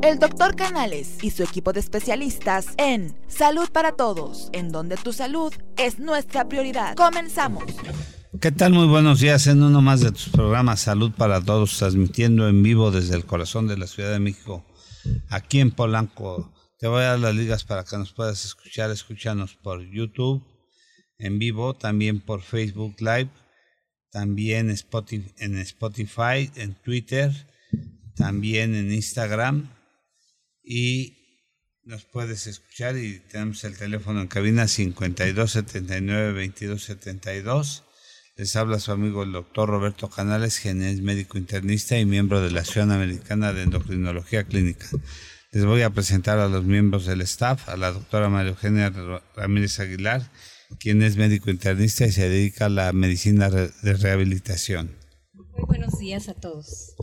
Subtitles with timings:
[0.00, 5.12] El doctor Canales y su equipo de especialistas en Salud para Todos, en donde tu
[5.12, 6.94] salud es nuestra prioridad.
[6.94, 7.64] Comenzamos.
[8.40, 8.74] ¿Qué tal?
[8.74, 12.92] Muy buenos días en uno más de tus programas Salud para Todos, transmitiendo en vivo
[12.92, 14.64] desde el corazón de la Ciudad de México,
[15.30, 16.52] aquí en Polanco.
[16.78, 18.92] Te voy a dar las ligas para que nos puedas escuchar.
[18.92, 20.44] Escúchanos por YouTube
[21.18, 23.30] en vivo, también por Facebook Live,
[24.12, 27.32] también en Spotify, en Twitter,
[28.14, 29.68] también en Instagram
[30.70, 31.16] y
[31.84, 37.84] nos puedes escuchar y tenemos el teléfono en cabina 52 79 22 72.
[38.36, 42.50] Les habla su amigo el doctor Roberto Canales, quien es médico internista y miembro de
[42.50, 44.86] la Asociación Americana de Endocrinología Clínica.
[45.52, 48.92] Les voy a presentar a los miembros del staff, a la doctora María Eugenia
[49.34, 50.30] Ramírez Aguilar,
[50.78, 54.94] quien es médico internista y se dedica a la medicina de rehabilitación.
[55.32, 56.94] Muy buenos días a todos.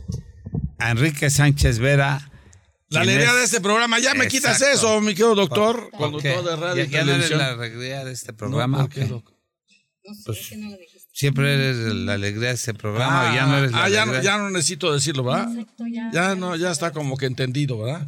[0.78, 2.30] A Enrique Sánchez Vera,
[2.88, 3.98] la alegría de este programa.
[3.98, 7.38] Ya me quitas eso, mi querido doctor, conductor de radio y televisión.
[7.38, 8.78] la alegría de este programa?
[8.78, 9.22] No, ¿por
[10.24, 10.76] pues, no lo
[11.12, 14.36] Siempre eres la alegría de este programa ya no eres la ah, ya, no, ya
[14.36, 15.48] no necesito decirlo, ¿verdad?
[16.12, 18.06] ya, no, ya está como que entendido, ¿verdad?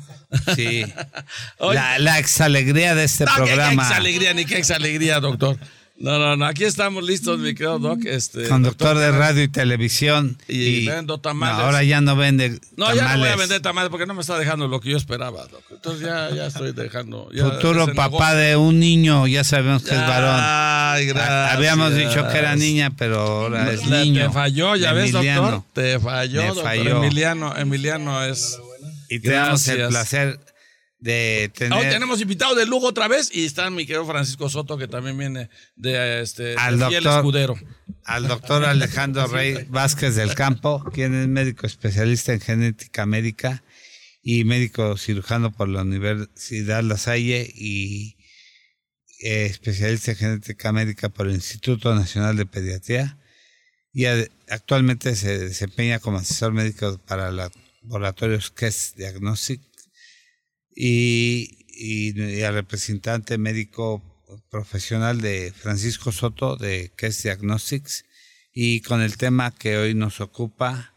[0.54, 0.84] Sí.
[1.58, 3.82] la, la exalegría de este programa.
[3.82, 5.58] Qué exalegría, ni qué exalegría, doctor.
[6.00, 8.04] No, no, no, aquí estamos listos, mi querido Doc.
[8.04, 10.38] Este, Conductor de radio y televisión.
[10.46, 11.58] Y, vendo tamales.
[11.58, 14.38] ahora ya no vende No, ya no voy a vender tamales porque no me está
[14.38, 15.62] dejando lo que yo esperaba, Doc.
[15.70, 17.28] Entonces ya, ya estoy dejando.
[17.36, 20.36] Futuro papá de un niño, ya sabemos que es varón.
[20.40, 21.56] Ay, gracias.
[21.56, 24.26] Habíamos dicho que era niña, pero ahora es niño.
[24.26, 25.64] Te falló, ya ves, doctor.
[25.72, 26.64] Te falló, doctor.
[26.64, 27.02] Falló.
[27.02, 28.56] Emiliano, Emiliano es...
[29.08, 30.38] Y tenemos el placer
[30.98, 31.78] de tener...
[31.78, 35.16] Hoy tenemos invitado de lujo otra vez y está mi querido Francisco Soto que también
[35.16, 37.58] viene de este al doctor, escudero.
[38.04, 43.62] Al doctor Alejandro Rey Vázquez del Campo, quien es médico especialista en genética médica
[44.22, 48.16] y médico cirujano por la Universidad La Salle y
[49.20, 53.18] eh, especialista en genética médica por el Instituto Nacional de Pediatría
[53.92, 54.04] y
[54.48, 59.67] actualmente se desempeña como asesor médico para laboratorios KES Diagnostic
[60.80, 64.00] y, y, al representante médico
[64.48, 68.04] profesional de Francisco Soto de Case Diagnostics
[68.54, 70.94] y con el tema que hoy nos ocupa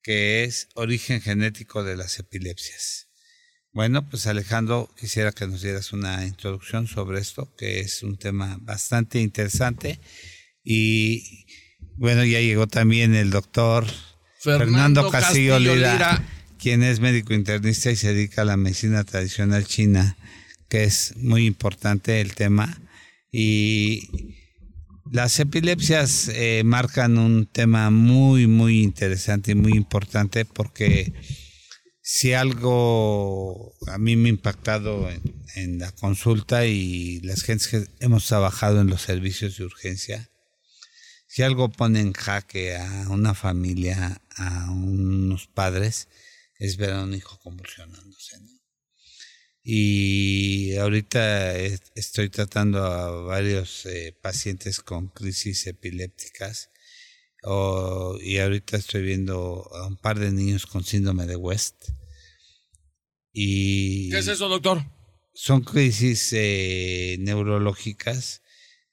[0.00, 3.08] que es origen genético de las epilepsias.
[3.72, 8.58] Bueno, pues Alejandro, quisiera que nos dieras una introducción sobre esto, que es un tema
[8.60, 9.98] bastante interesante.
[10.62, 11.46] Y
[11.96, 13.86] bueno, ya llegó también el doctor
[14.38, 16.24] Fernando, Castillo, Lira
[16.66, 20.16] quien es médico internista y se dedica a la medicina tradicional china,
[20.68, 22.82] que es muy importante el tema.
[23.30, 24.34] Y
[25.12, 31.12] las epilepsias eh, marcan un tema muy, muy interesante y muy importante porque
[32.02, 35.22] si algo a mí me ha impactado en,
[35.54, 40.30] en la consulta y las gentes que hemos trabajado en los servicios de urgencia,
[41.28, 46.08] si algo pone en jaque a una familia, a unos padres,
[46.58, 48.38] es ver a un hijo convulsionándose.
[49.62, 56.70] Y ahorita estoy tratando a varios eh, pacientes con crisis epilépticas
[58.22, 61.90] y ahorita estoy viendo a un par de niños con síndrome de West.
[63.32, 64.84] Y ¿Qué es eso, doctor?
[65.32, 68.42] Son crisis eh, neurológicas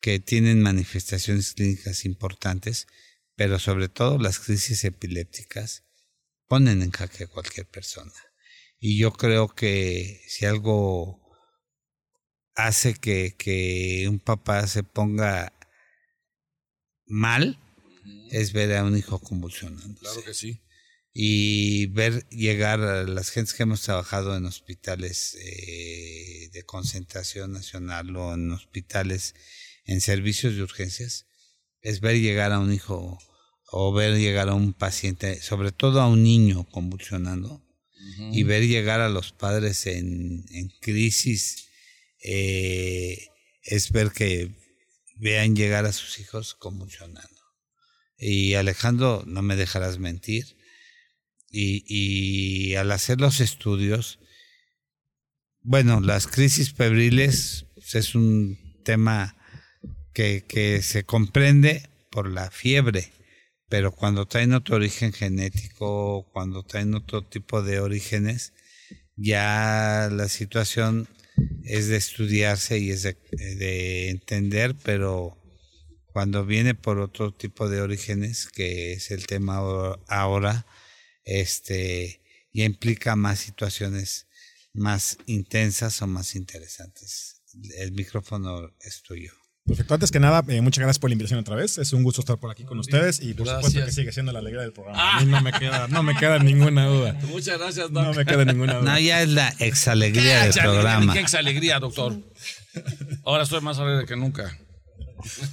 [0.01, 2.87] que tienen manifestaciones clínicas importantes,
[3.35, 5.83] pero sobre todo las crisis epilépticas
[6.47, 8.13] ponen en jaque a cualquier persona.
[8.79, 11.21] Y yo creo que si algo
[12.55, 15.53] hace que, que un papá se ponga
[17.05, 17.59] mal,
[18.31, 19.99] es ver a un hijo convulsionando.
[19.99, 20.61] Claro que sí.
[21.13, 28.15] Y ver llegar a las gentes que hemos trabajado en hospitales eh, de concentración nacional
[28.15, 29.35] o en hospitales
[29.85, 31.27] en servicios de urgencias,
[31.81, 33.19] es ver llegar a un hijo
[33.75, 37.59] o ver llegar a un paciente, sobre todo a un niño convulsionando,
[38.31, 40.45] y ver llegar a los padres en,
[40.79, 41.69] crisis,
[42.23, 43.29] eh,
[43.63, 44.51] es ver que
[45.15, 47.41] vean llegar a sus hijos convulsionando.
[48.15, 50.55] Y Alejandro, no me dejarás mentir,
[51.49, 54.19] y, y al hacer los estudios,
[55.61, 59.35] bueno, las crisis febriles pues, es un tema
[60.13, 63.11] que, que se comprende por la fiebre
[63.73, 68.53] pero cuando traen otro origen genético, cuando traen otro tipo de orígenes,
[69.15, 71.09] ya la situación
[71.63, 75.41] es de estudiarse y es de, entender, pero
[76.05, 79.57] cuando viene por otro tipo de orígenes, que es el tema
[80.07, 80.67] ahora,
[81.25, 82.21] este,
[82.53, 84.27] ya implica más situaciones
[84.75, 87.41] más intensas o más interesantes.
[87.79, 89.33] El micrófono es tuyo.
[89.65, 89.93] Perfecto.
[89.93, 91.77] Antes que nada, eh, muchas gracias por la invitación otra vez.
[91.77, 93.85] Es un gusto estar por aquí con ustedes y por supuesto Gracias.
[93.85, 95.17] que sigue siendo la alegría del programa.
[95.17, 97.13] A mí no me queda, no me queda ninguna duda.
[97.29, 98.03] Muchas gracias, Doc.
[98.03, 98.99] No me queda ninguna No, duda.
[98.99, 101.13] ya es la exalegría del programa.
[101.13, 102.19] Qué ex alegría, doctor.
[103.23, 104.57] Ahora estoy más alegre que nunca.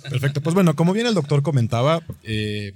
[0.09, 0.41] Perfecto.
[0.41, 2.73] Pues bueno, como bien el doctor comentaba, eh,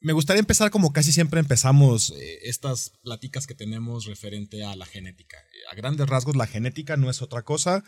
[0.00, 4.86] me gustaría empezar como casi siempre empezamos eh, estas pláticas que tenemos referente a la
[4.86, 5.36] genética.
[5.72, 7.82] A grandes rasgos, la genética no es otra cosa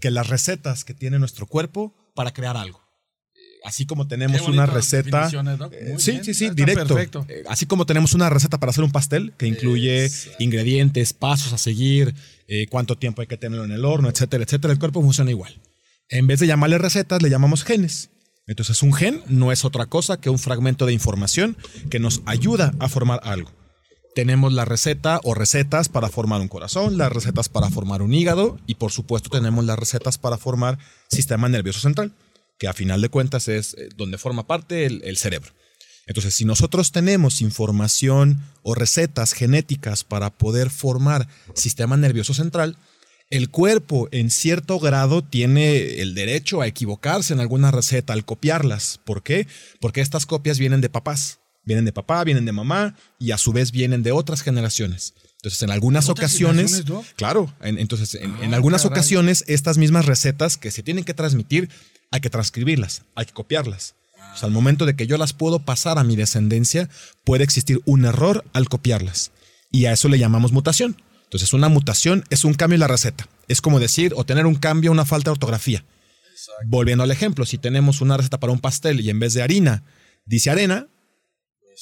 [0.00, 2.80] que las recetas que tiene nuestro cuerpo para crear algo.
[3.34, 5.28] Eh, Así como tenemos una receta.
[5.72, 6.94] eh, sí, bien, sí, sí, está directo.
[6.94, 7.26] perfecto.
[7.28, 11.58] Eh, Así como tenemos una receta para hacer un pastel que incluye ingredientes, pasos a
[11.58, 12.14] seguir,
[12.46, 15.60] eh, cuánto tiempo hay que tenerlo en el horno, etcétera, etcétera, el cuerpo funciona igual.
[16.08, 18.10] En vez de llamarle recetas, le llamamos genes.
[18.46, 21.56] Entonces, un gen no es otra cosa que un fragmento de información
[21.88, 23.50] que nos ayuda a formar algo.
[24.14, 28.60] Tenemos la receta o recetas para formar un corazón, las recetas para formar un hígado
[28.64, 30.78] y por supuesto tenemos las recetas para formar
[31.08, 32.12] sistema nervioso central,
[32.56, 35.52] que a final de cuentas es eh, donde forma parte el, cerebro.
[36.06, 42.76] Entonces, si nosotros tenemos información o recetas genéticas para poder formar sistema nervioso central,
[43.30, 49.00] el cuerpo en cierto grado tiene el derecho a equivocarse en alguna receta al copiarlas.
[49.04, 49.48] ¿Por qué?
[49.80, 51.40] Porque estas copias vienen de papás.
[51.64, 55.14] Vienen de papá, vienen de mamá y a su vez vienen de otras generaciones.
[55.36, 56.84] Entonces, en algunas ¿Otras ocasiones,
[57.16, 58.92] claro, en- entonces en, en Ah, algunas caray.
[58.98, 61.68] ocasiones estas mismas recetas que se tienen que transmitir,
[62.10, 63.94] hay que transcribirlas, hay que copiarlas.
[64.34, 66.88] O sea, al momento de que yo las puedo pasar a mi descendencia,
[67.24, 69.30] puede existir un error al copiarlas.
[69.70, 70.96] Y a eso le llamamos mutación.
[71.24, 73.28] Entonces, una mutación es un cambio en la receta.
[73.48, 75.84] Es como decir o tener un cambio, una falta de ortografía.
[76.66, 79.82] Volviendo al ejemplo, si tenemos una receta para un pastel y en vez de harina
[80.26, 80.88] dice arena,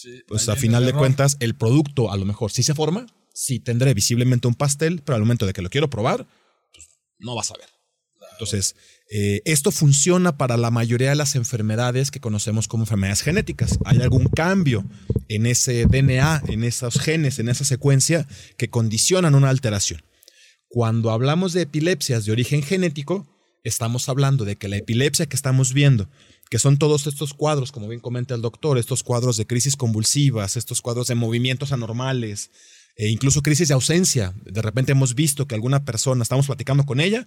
[0.02, 3.60] Sí, pues a final de cuentas el producto a lo mejor sí se forma, sí
[3.60, 6.26] tendré visiblemente un pastel, pero al momento de que lo quiero probar,
[6.72, 6.88] pues,
[7.20, 7.68] no vas a ver.
[8.32, 8.74] Entonces,
[9.10, 13.78] eh, esto funciona para la mayoría de las enfermedades que conocemos como enfermedades genéticas.
[13.84, 14.84] Hay algún cambio
[15.28, 18.26] en ese DNA, en esos genes, en esa secuencia
[18.56, 20.02] que condicionan una alteración.
[20.66, 23.28] Cuando hablamos de epilepsias de origen genético,
[23.62, 26.08] estamos hablando de que la epilepsia que estamos viendo,
[26.52, 30.58] que son todos estos cuadros, como bien comenta el doctor, estos cuadros de crisis convulsivas,
[30.58, 32.50] estos cuadros de movimientos anormales,
[32.94, 34.34] e incluso crisis de ausencia.
[34.44, 37.26] De repente hemos visto que alguna persona, estamos platicando con ella,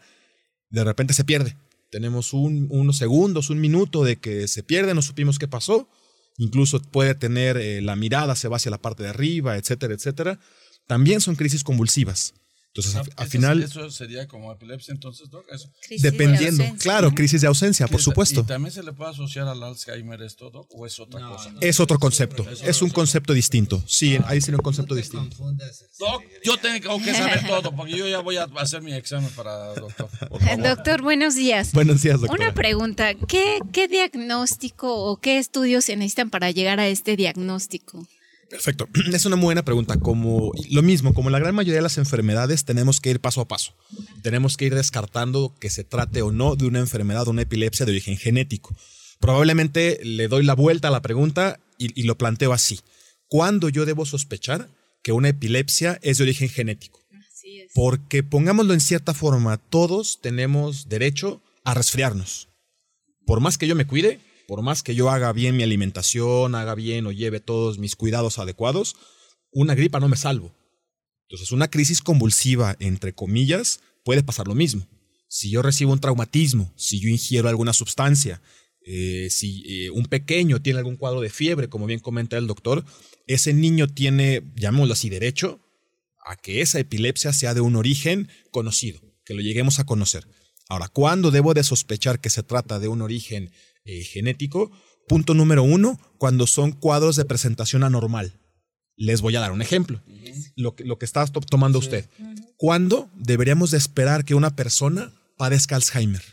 [0.69, 1.57] de repente se pierde.
[1.89, 5.89] Tenemos un- unos segundos, un minuto de que se pierde, no supimos qué pasó.
[6.38, 10.39] Incluso puede tener eh, la mirada, se va hacia la parte de arriba, etcétera, etcétera.
[10.86, 12.36] También son crisis convulsivas.
[12.77, 15.45] Entonces, Ah, al- final, Eso sería como epilepsia, entonces, Doc.
[15.50, 15.72] Eso.
[15.88, 17.16] Crisis de dependiendo, ausencia, claro, ¿no?
[17.16, 18.44] crisis de ausencia, por ¿Y supuesto.
[18.44, 20.68] también se le puede asociar al Alzheimer esto, Doc?
[20.72, 21.54] ¿O es otra cosa?
[21.62, 23.81] Es otro concepto, es un concepto distinto.
[23.88, 25.38] Sí, ahí sería un concepto distinto.
[26.00, 29.74] Doc, yo tengo que saber todo, porque yo ya voy a hacer mi examen para
[29.75, 30.10] doctor.
[30.62, 31.72] Doctor, buenos días.
[31.72, 32.44] Buenos días, doctora.
[32.48, 38.06] Una pregunta, ¿qué, ¿qué diagnóstico o qué estudios se necesitan para llegar a este diagnóstico?
[38.50, 38.88] Perfecto.
[39.14, 39.98] Es una muy buena pregunta.
[39.98, 43.48] Como lo mismo, como la gran mayoría de las enfermedades, tenemos que ir paso a
[43.48, 43.74] paso.
[44.22, 47.86] Tenemos que ir descartando que se trate o no de una enfermedad o una epilepsia
[47.86, 48.76] de origen genético.
[49.20, 52.80] Probablemente le doy la vuelta a la pregunta y, y lo planteo así.
[53.28, 54.70] ¿Cuándo yo debo sospechar
[55.04, 57.00] que una epilepsia es de origen genético?
[57.30, 57.72] Así es.
[57.74, 62.50] Porque pongámoslo en cierta forma, todos tenemos derecho a resfriarnos.
[63.25, 66.75] Por más que yo me cuide, por más que yo haga bien mi alimentación, haga
[66.75, 68.96] bien o lleve todos mis cuidados adecuados,
[69.52, 70.56] una gripa no me salvo.
[71.28, 74.88] Entonces, una crisis convulsiva, entre comillas, puede pasar lo mismo.
[75.28, 78.42] Si yo recibo un traumatismo, si yo ingiero alguna sustancia,
[78.86, 82.86] eh, si eh, un pequeño tiene algún cuadro de fiebre, como bien comenta el doctor,
[83.25, 85.60] ese niño tiene, llamémoslo así, derecho
[86.24, 90.28] a que esa epilepsia sea de un origen conocido, que lo lleguemos a conocer.
[90.70, 93.52] Ahora, ¿cuándo debo de sospechar que se trata de un origen
[93.86, 94.72] eh, genético?
[95.08, 98.39] Punto número uno, cuando son cuadros de presentación anormal.
[98.98, 100.01] Les voy a dar un ejemplo.
[100.56, 102.10] Lo, que, lo que está to- tomando usted.
[102.58, 106.24] ¿Cuándo deberíamos de esperar que una persona padezca Alzheimer?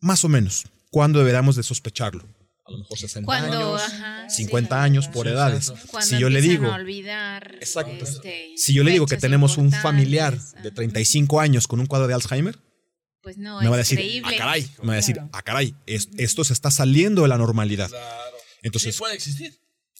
[0.00, 0.66] Más o menos.
[0.90, 2.24] ¿Cuándo deberíamos de sospecharlo?
[2.64, 4.84] A lo mejor 60 Cuando, años, ajá, 50 sí.
[4.84, 5.72] años por edades.
[5.90, 8.04] Cuando Si yo le digo, olvidar, Exacto.
[8.04, 11.86] este, si yo le digo que tenemos un familiar de ajá, 35 años con un
[11.86, 12.58] cuadro de Alzheimer,
[13.28, 14.34] pues no, me va a decir, creíble.
[14.36, 17.36] ah, caray, me va a decir, ah, caray, es- esto se está saliendo de la
[17.36, 17.90] normalidad.
[17.90, 18.36] Claro.
[18.62, 19.54] Entonces, sí puede existir.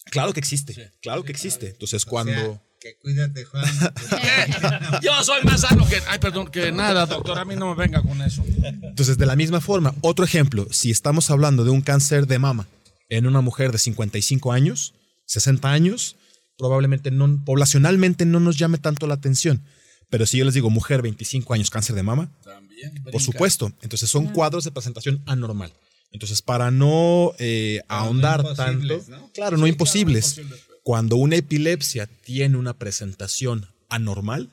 [0.05, 0.81] claro que existe, Sí.
[0.99, 1.67] claro que existe.
[1.69, 2.59] Entonces, cuando...
[2.81, 3.63] que cuídate, Juan.
[5.03, 6.01] Yo soy más sano que.
[6.07, 7.37] Ay, perdón, que nada, doctor.
[7.37, 8.43] A mí no me venga con eso.
[8.83, 12.67] Entonces, de la misma forma, otro ejemplo, si estamos hablando de un cáncer de mama
[13.09, 14.93] en una mujer de 55 años,
[15.27, 16.15] 60 años,
[16.57, 19.63] probablemente no, poblacionalmente no nos llame tanto la atención.
[20.09, 23.03] Pero si yo les digo mujer, 25 años, cáncer de mama, También.
[23.11, 23.71] por supuesto.
[23.81, 25.73] Entonces son cuadros de presentación anormal.
[26.11, 29.01] Entonces, para no eh, ahondar tanto,
[29.33, 30.41] claro, no imposibles.
[30.83, 34.51] Cuando una epilepsia tiene una presentación anormal,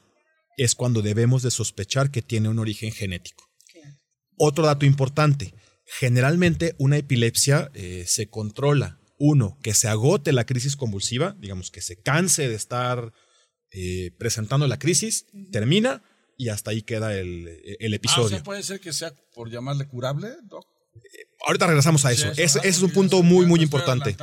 [0.58, 3.44] es cuando debemos de sospechar que tiene un origen genético.
[4.38, 5.54] Otro dato importante,
[5.86, 11.80] generalmente una epilepsia eh, se controla, uno, que se agote la crisis convulsiva, digamos que
[11.80, 13.12] se canse de estar
[13.72, 16.02] eh, presentando la crisis, termina
[16.38, 17.48] y hasta ahí queda el,
[17.80, 18.28] el Ah, o episodio.
[18.28, 20.66] sea, puede ser que sea por llamarle curable, Doc.
[21.46, 22.30] Ahorita regresamos a Sí, eso.
[22.32, 22.56] Ese, ¿verdad?
[22.66, 24.16] ese es un punto muy, muy importante.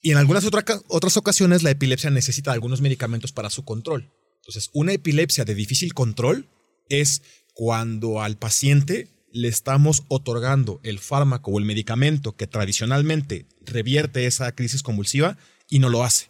[0.00, 4.12] Y en algunas otra- otras ocasiones la epilepsia necesita algunos medicamentos para su control.
[4.36, 6.48] Entonces, una epilepsia de difícil control
[6.90, 7.22] es
[7.54, 14.52] cuando al paciente le estamos otorgando el fármaco o el medicamento que tradicionalmente revierte esa
[14.54, 16.26] crisis convulsiva y no lo hace.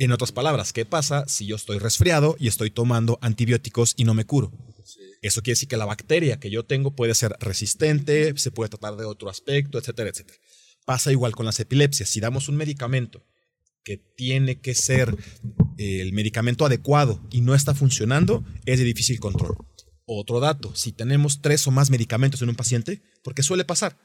[0.00, 4.14] En otras palabras, ¿qué pasa si yo estoy resfriado y estoy tomando antibióticos y no
[4.14, 4.52] me curo?
[5.22, 8.96] Eso quiere decir que la bacteria que yo tengo puede ser resistente, se puede tratar
[8.96, 10.38] de otro aspecto, etcétera, etcétera.
[10.86, 12.08] Pasa igual con las epilepsias.
[12.08, 13.26] Si damos un medicamento
[13.82, 15.16] que tiene que ser
[15.78, 19.56] eh, el medicamento adecuado y no está funcionando, es de difícil control.
[20.06, 23.98] Otro dato, si tenemos tres o más medicamentos en un paciente, porque suele pasar,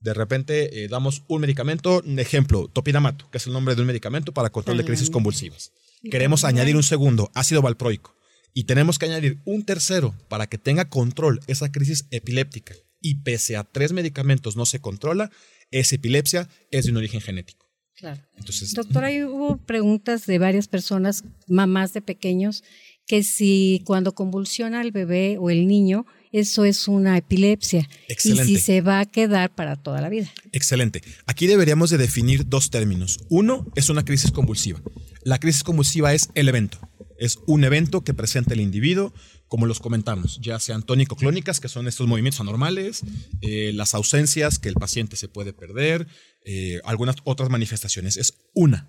[0.00, 3.86] de repente eh, damos un medicamento, un ejemplo, topiramato, que es el nombre de un
[3.86, 5.72] medicamento para control de crisis convulsivas.
[6.10, 8.14] Queremos añadir un segundo, ácido valproico,
[8.52, 12.74] y tenemos que añadir un tercero para que tenga control esa crisis epiléptica.
[13.00, 15.30] Y pese a tres medicamentos no se controla,
[15.70, 17.66] esa epilepsia es de un origen genético.
[17.96, 18.22] Claro.
[18.36, 22.62] Entonces, Doctor, ahí hubo preguntas de varias personas, mamás de pequeños,
[23.06, 26.06] que si cuando convulsiona el bebé o el niño,
[26.40, 27.88] eso es una epilepsia.
[28.08, 28.52] Excelente.
[28.52, 30.30] Y si se va a quedar para toda la vida.
[30.52, 31.02] Excelente.
[31.26, 33.20] Aquí deberíamos de definir dos términos.
[33.28, 34.80] Uno es una crisis convulsiva.
[35.22, 36.78] La crisis convulsiva es el evento.
[37.18, 39.14] Es un evento que presenta el individuo,
[39.48, 43.02] como los comentamos, ya sean tónico-clónicas, que son estos movimientos anormales,
[43.40, 46.06] eh, las ausencias que el paciente se puede perder,
[46.44, 48.16] eh, algunas otras manifestaciones.
[48.16, 48.88] Es una.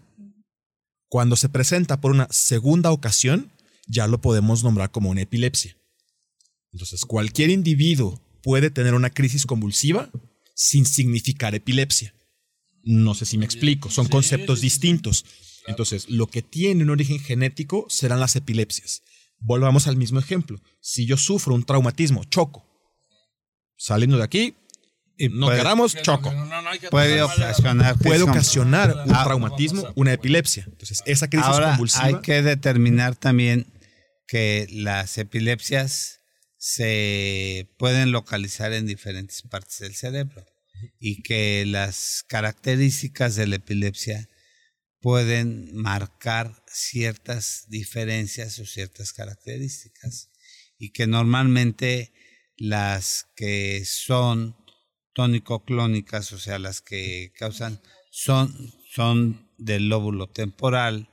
[1.10, 3.52] Cuando se presenta por una segunda ocasión,
[3.88, 5.78] ya lo podemos nombrar como una epilepsia.
[6.74, 10.10] Entonces, cualquier individuo puede tener una crisis convulsiva
[10.56, 12.14] sin significar epilepsia.
[12.84, 15.26] No sé si me explico, son conceptos distintos.
[15.68, 19.02] Entonces, lo que tiene un origen genético serán las epilepsias.
[19.40, 20.60] Volvamos al mismo ejemplo.
[20.80, 22.66] Si yo sufro un traumatismo, choco.
[23.78, 24.56] Saliendo de aquí,
[25.18, 26.30] Y no puede- queramos, choco.
[26.30, 30.64] que no, no, no hay que Puede ocasionar Puede ocasionar un Ah, traumatismo, una epilepsia.
[30.68, 32.06] Entonces, esa crisis Ahora convulsiva.
[32.06, 33.68] hay que determinar también
[34.28, 36.17] que las epilepsias
[36.70, 40.46] se pueden localizar en diferentes partes del cerebro
[41.00, 44.28] y que las características de la epilepsia
[45.00, 50.30] pueden marcar ciertas diferencias o ciertas características
[50.78, 52.12] y que normalmente
[52.58, 54.58] las que son
[55.14, 57.82] tónico-clónicas, o sea, las que causan,
[58.12, 61.10] son, son del lóbulo temporal,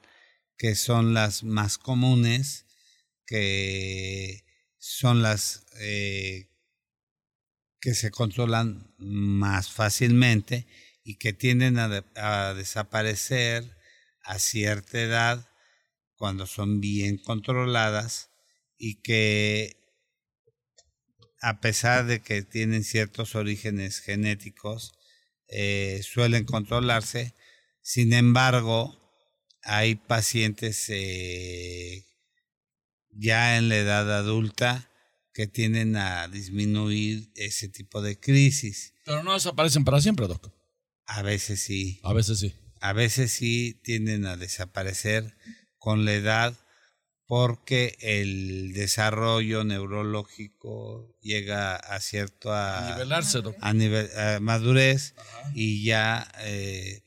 [0.58, 2.66] que son las más comunes,
[3.24, 4.43] que
[4.86, 6.50] son las eh,
[7.80, 10.66] que se controlan más fácilmente
[11.04, 13.76] y que tienden a, de- a desaparecer
[14.22, 15.48] a cierta edad
[16.16, 18.30] cuando son bien controladas
[18.78, 19.76] y que
[21.40, 24.92] a pesar de que tienen ciertos orígenes genéticos,
[25.48, 27.34] eh, suelen controlarse.
[27.82, 28.98] Sin embargo,
[29.62, 32.06] hay pacientes eh,
[33.16, 34.88] ya en la edad adulta
[35.32, 38.94] que tienden a disminuir ese tipo de crisis.
[39.04, 40.52] Pero no desaparecen para siempre, Doc.
[41.06, 42.54] A veces sí, A veces sí.
[42.80, 45.36] a veces sí tienden a desaparecer
[45.78, 46.54] con la edad
[47.26, 53.56] porque el desarrollo neurológico llega a cierta Nivelarse, Doc.
[53.60, 55.14] a nivel a madurez
[55.54, 57.02] y ya eh,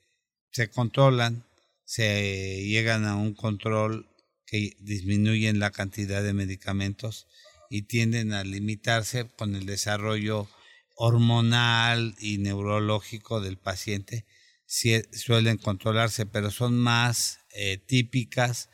[0.52, 1.44] se controlan,
[1.86, 4.07] se llegan a un control
[4.48, 7.28] que disminuyen la cantidad de medicamentos
[7.70, 10.50] y tienden a limitarse con el desarrollo
[10.96, 14.26] hormonal y neurológico del paciente.
[14.66, 18.70] Sí, suelen controlarse, pero son más eh, típicas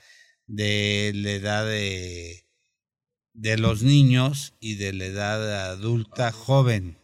[0.48, 2.46] de la edad de,
[3.34, 6.98] de los niños y de la edad adulta joven.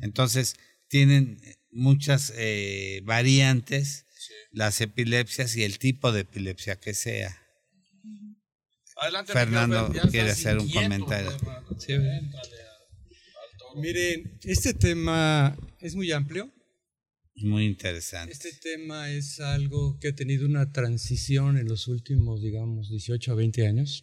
[0.00, 0.56] Entonces,
[0.88, 1.40] tienen
[1.70, 4.06] muchas eh, variantes
[4.52, 7.39] las epilepsias y el tipo de epilepsia que sea.
[9.00, 11.30] Adelante, Fernando Miguel, quiere hacer un comentario.
[11.78, 11.94] Sí.
[13.58, 13.80] Toro.
[13.80, 16.52] Miren, este tema es muy amplio
[17.36, 18.32] Muy interesante.
[18.32, 23.34] Este tema es algo que ha tenido una transición en los últimos, digamos, 18 a
[23.36, 24.02] 20 años.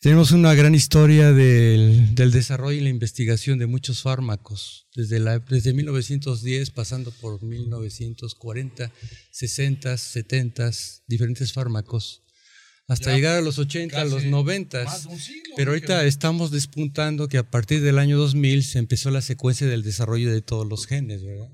[0.00, 5.40] Tenemos una gran historia del, del desarrollo y la investigación de muchos fármacos, desde, la,
[5.40, 8.92] desde 1910 pasando por 1940,
[9.32, 10.70] 60, 70,
[11.08, 12.22] diferentes fármacos,
[12.88, 14.84] hasta Ya llegar a los 80, a los casi 90.
[14.84, 18.78] más de un siglo, Pero ahorita estamos despuntando que a partir del año 2000 se
[18.78, 21.50] empezó la secuencia del desarrollo de todos los genes, ¿verdad?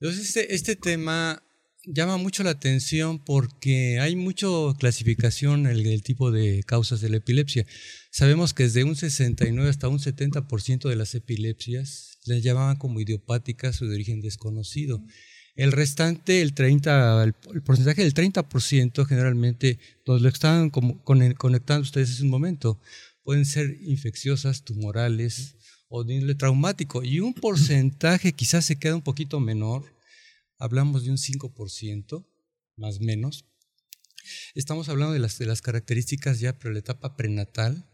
[0.00, 1.42] Entonces, este, este tema
[1.84, 4.46] llama mucho la atención porque hay mucha
[4.78, 7.66] clasificación en el, el tipo de causas de la epilepsia.
[8.12, 13.80] Sabemos que desde un 69 hasta un 70% de las epilepsias las llamaban como idiopáticas
[13.82, 15.02] o de origen desconocido.
[15.58, 21.32] El restante, el 30, el, el porcentaje del 30% generalmente, nos lo estaban como con-
[21.34, 22.80] conectando ustedes hace un momento,
[23.24, 25.56] pueden ser infecciosas, tumorales
[25.88, 27.02] o de índole traumático.
[27.02, 29.82] Y un porcentaje quizás se queda un poquito menor,
[30.58, 32.24] hablamos de un 5%,
[32.76, 33.44] más menos.
[34.54, 37.84] Estamos hablando de las, de las características ya para la etapa prenatal,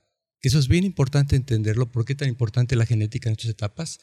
[0.43, 4.01] que eso es bien importante entenderlo, por qué tan importante la genética en estas etapas,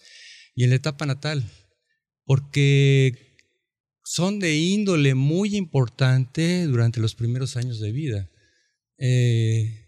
[0.55, 1.47] y en la etapa natal,
[2.25, 3.30] porque
[4.03, 8.29] son de índole muy importante durante los primeros años de vida.
[8.97, 9.85] Eh,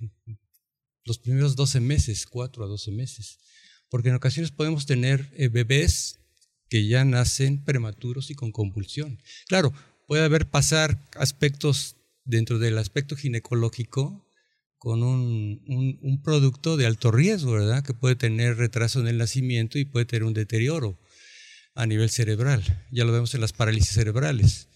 [1.06, 3.38] los primeros 12 meses, 4 a 12 meses.
[3.90, 6.20] Porque en ocasiones podemos tener eh, bebés
[6.70, 9.22] que ya nacen prematuros y con convulsión.
[9.48, 9.74] Claro,
[10.08, 14.26] puede haber pasar aspectos dentro del aspecto ginecológico
[14.78, 17.84] con un, un- un producto de alto riesgo, ¿verdad?
[17.84, 20.98] Que puede tener retraso en el nacimiento y puede tener un deterioro
[21.76, 22.64] a nivel cerebral.
[22.92, 24.68] Ya lo vemos en las parálisis cerebrales.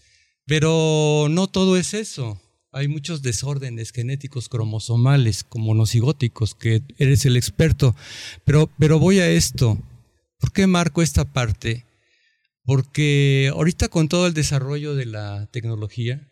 [0.46, 2.42] Pero no todo es eso.
[2.72, 7.96] Hay muchos desórdenes genéticos cromosomales, como monocigóticos, que eres el experto.
[8.46, 9.78] Pero, pero voy a esto.
[10.40, 11.86] ¿Por qué marco esta parte?
[12.64, 16.30] Porque ahorita con todo el desarrollo de la tecnología,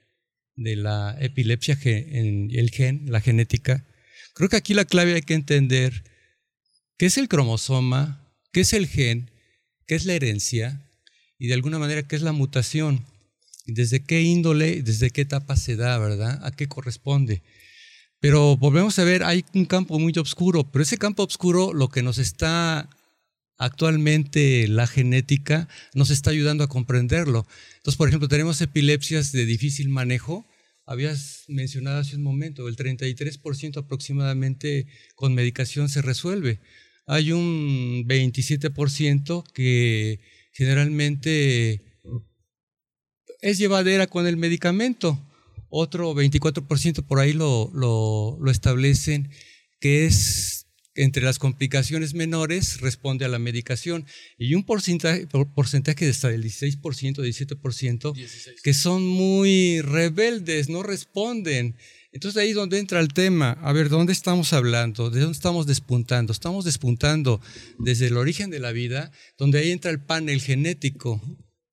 [0.55, 3.85] de la epilepsia, en el gen, la genética,
[4.33, 6.03] creo que aquí la clave hay que entender
[6.97, 9.31] qué es el cromosoma, qué es el gen,
[9.87, 10.89] qué es la herencia
[11.37, 13.05] y de alguna manera qué es la mutación.
[13.65, 16.39] Y desde qué índole, desde qué etapa se da, ¿verdad?
[16.43, 17.41] ¿A qué corresponde?
[18.19, 22.03] Pero volvemos a ver, hay un campo muy oscuro, pero ese campo oscuro lo que
[22.03, 22.89] nos está
[23.57, 27.47] actualmente la genética nos está ayudando a comprenderlo.
[27.77, 30.45] Entonces, por ejemplo, tenemos epilepsias de difícil manejo.
[30.85, 36.59] Habías mencionado hace un momento, el 33% aproximadamente con medicación se resuelve.
[37.07, 40.19] Hay un 27% que
[40.51, 41.81] generalmente
[43.41, 45.19] es llevadera con el medicamento.
[45.69, 49.29] Otro 24% por ahí lo, lo, lo establecen,
[49.79, 54.05] que es entre las complicaciones menores responde a la medicación.
[54.37, 58.13] Y un porcentaje, por- porcentaje de hasta el 16%, 17%,
[58.63, 61.75] que son muy rebeldes, no responden.
[62.15, 63.57] Entonces ahí es donde entra el tema.
[63.61, 65.09] A ver, ¿dónde estamos hablando?
[65.09, 66.31] ¿De dónde estamos despuntando?
[66.31, 67.41] Estamos despuntando
[67.77, 71.21] desde el origen de la vida, donde ahí entra el panel genético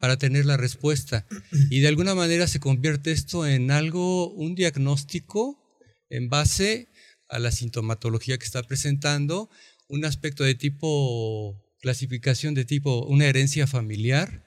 [0.00, 1.28] para tener la respuesta.
[1.70, 5.62] Y de alguna manera se convierte esto en algo, un diagnóstico
[6.10, 6.88] en base
[7.28, 9.48] a la sintomatología que está presentando,
[9.86, 14.44] un aspecto de tipo, clasificación de tipo, una herencia familiar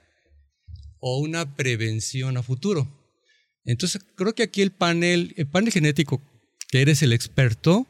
[1.00, 3.05] o una prevención a futuro.
[3.66, 6.22] Entonces, creo que aquí el panel, el panel genético,
[6.70, 7.88] que eres el experto,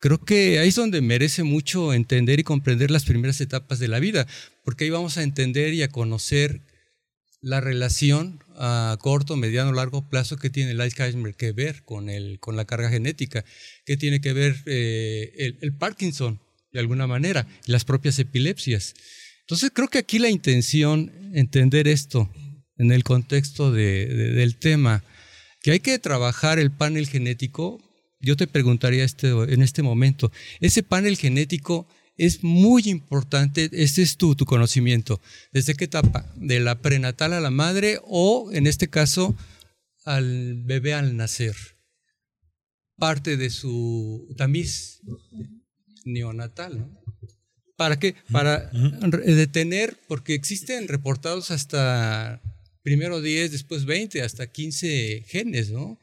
[0.00, 4.00] creo que ahí es donde merece mucho entender y comprender las primeras etapas de la
[4.00, 4.26] vida,
[4.64, 6.62] porque ahí vamos a entender y a conocer
[7.42, 12.38] la relación a corto, mediano, largo plazo que tiene el Alzheimer que ver con, el,
[12.38, 13.44] con la carga genética,
[13.84, 16.40] que tiene que ver eh, el, Parkinson,
[16.72, 18.94] de alguna manera, y las propias epilepsias.
[19.40, 22.30] Entonces creo que aquí la intención, entender esto
[22.82, 25.02] en el contexto de- de- del tema,
[25.62, 27.80] que hay que trabajar el panel genético,
[28.20, 34.16] yo te preguntaría este, en este momento, ese panel genético es muy importante, este es
[34.16, 35.20] tu, tu conocimiento.
[35.52, 36.30] ¿Desde qué etapa?
[36.36, 39.34] ¿De la prenatal a la madre o, en este caso,
[40.04, 41.56] al bebé al nacer?
[42.96, 45.00] Parte de su tamiz
[46.04, 47.02] neonatal, ¿no?
[47.76, 48.14] ¿Para qué?
[48.30, 48.70] Para
[49.24, 52.40] detener, porque existen reportados hasta
[52.82, 55.98] primero 10, después 20, hasta 15 genes, ¿no?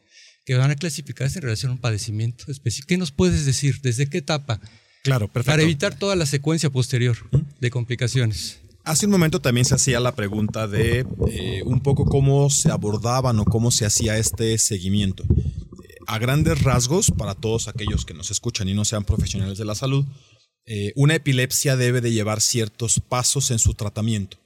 [0.45, 2.87] Que van a clasificarse en relación a un padecimiento específico.
[2.87, 3.79] ¿Qué nos puedes decir?
[3.81, 4.59] ¿Desde qué etapa?
[5.03, 5.51] Claro, perfecto.
[5.51, 7.17] Para evitar toda la secuencia posterior
[7.59, 8.59] de complicaciones.
[8.83, 13.37] Hace un momento también se hacía la pregunta de eh, un poco cómo se abordaban
[13.39, 15.23] o cómo se hacía este seguimiento.
[15.25, 19.65] Eh, A grandes rasgos, para todos aquellos que nos escuchan y no sean profesionales de
[19.65, 20.05] la salud,
[20.65, 24.37] eh, una epilepsia debe de llevar ciertos pasos en su tratamiento.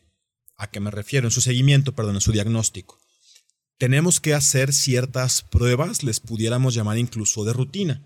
[0.64, 1.28] ¿A qué me refiero?
[1.28, 2.98] En su seguimiento, perdón, en su diagnóstico.
[3.78, 8.02] Tenemos que hacer ciertas pruebas, les pudiéramos llamar incluso de rutina.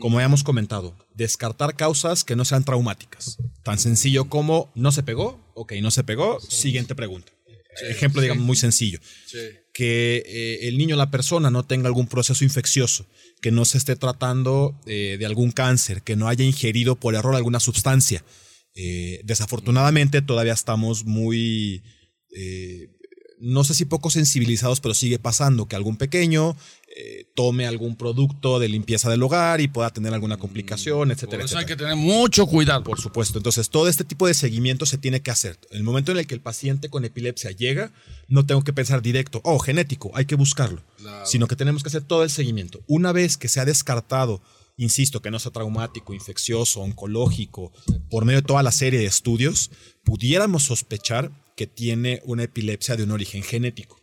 [0.00, 3.36] Como habíamos comentado, descartar causas que no sean traumáticas.
[3.62, 7.30] Tan sencillo como no se pegó, ok, no se pegó, siguiente pregunta.
[7.90, 9.00] Ejemplo, digamos, muy sencillo.
[9.74, 13.04] Que eh, el niño o la persona no tenga algún proceso infeccioso,
[13.42, 17.36] que no se esté tratando eh, de algún cáncer, que no haya ingerido por error
[17.36, 18.24] alguna sustancia.
[18.74, 21.82] Eh, desafortunadamente todavía estamos muy,
[22.32, 22.90] eh,
[23.40, 26.56] no sé si poco sensibilizados, pero sigue pasando que algún pequeño
[26.96, 31.38] eh, tome algún producto de limpieza del hogar y pueda tener alguna complicación, etcétera.
[31.38, 31.90] Por eso hay etcétera.
[31.90, 32.82] que tener mucho cuidado.
[32.82, 33.38] Por supuesto.
[33.38, 35.58] Entonces, todo este tipo de seguimiento se tiene que hacer.
[35.70, 37.92] En el momento en el que el paciente con epilepsia llega,
[38.26, 40.82] no tengo que pensar directo, oh, genético, hay que buscarlo.
[41.24, 42.80] Sino que tenemos que hacer todo el seguimiento.
[42.86, 44.42] Una vez que se ha descartado,
[44.76, 47.72] insisto, que no sea traumático, infeccioso, oncológico,
[48.10, 49.70] por medio de toda la serie de estudios,
[50.04, 54.00] pudiéramos sospechar que tiene una epilepsia de un origen genético.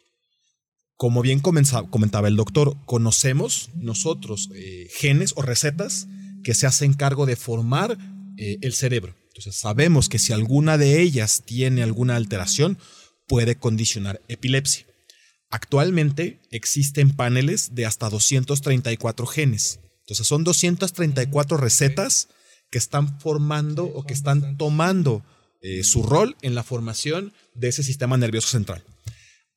[0.98, 6.08] Como bien comentaba el doctor, conocemos nosotros eh, genes o recetas
[6.44, 7.98] que se hacen cargo de formar
[8.38, 9.16] eh, el cerebro.
[9.28, 12.78] Entonces sabemos que si alguna de ellas tiene alguna alteración,
[13.26, 14.86] puede condicionar epilepsia.
[15.50, 19.80] Actualmente existen paneles de hasta 234 genes.
[20.02, 22.28] Entonces son 234 recetas
[22.70, 25.24] que están formando o que están tomando
[25.68, 28.84] eh, su rol en la formación de ese sistema nervioso central.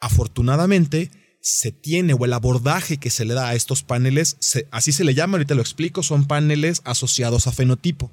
[0.00, 1.10] Afortunadamente,
[1.42, 4.38] se tiene o el abordaje que se le da a estos paneles,
[4.70, 8.10] así se le llama, ahorita lo explico, son paneles asociados a fenotipo.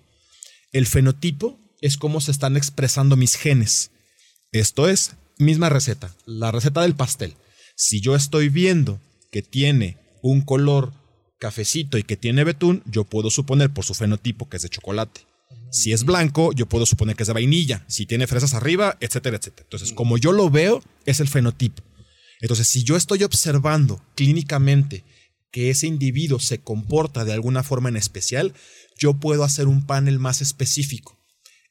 [0.74, 3.92] El fenotipo es cómo se están expresando mis genes.
[4.52, 7.36] Esto es, misma receta, la receta del pastel.
[7.78, 9.00] Si yo estoy viendo
[9.32, 10.92] que tiene un color
[11.40, 15.22] cafecito y que tiene betún, yo puedo suponer por su fenotipo que es de chocolate.
[15.76, 17.84] Si es blanco, yo puedo suponer que es de vainilla.
[17.88, 19.64] Si tiene fresas arriba, etcétera, etcétera.
[19.64, 21.84] Entonces, como yo lo veo, es el fenotipo.
[22.40, 25.04] Entonces, si yo estoy observando clínicamente
[25.52, 28.54] que ese individuo se comporta de alguna forma en especial,
[28.98, 31.20] yo puedo hacer un panel más específico.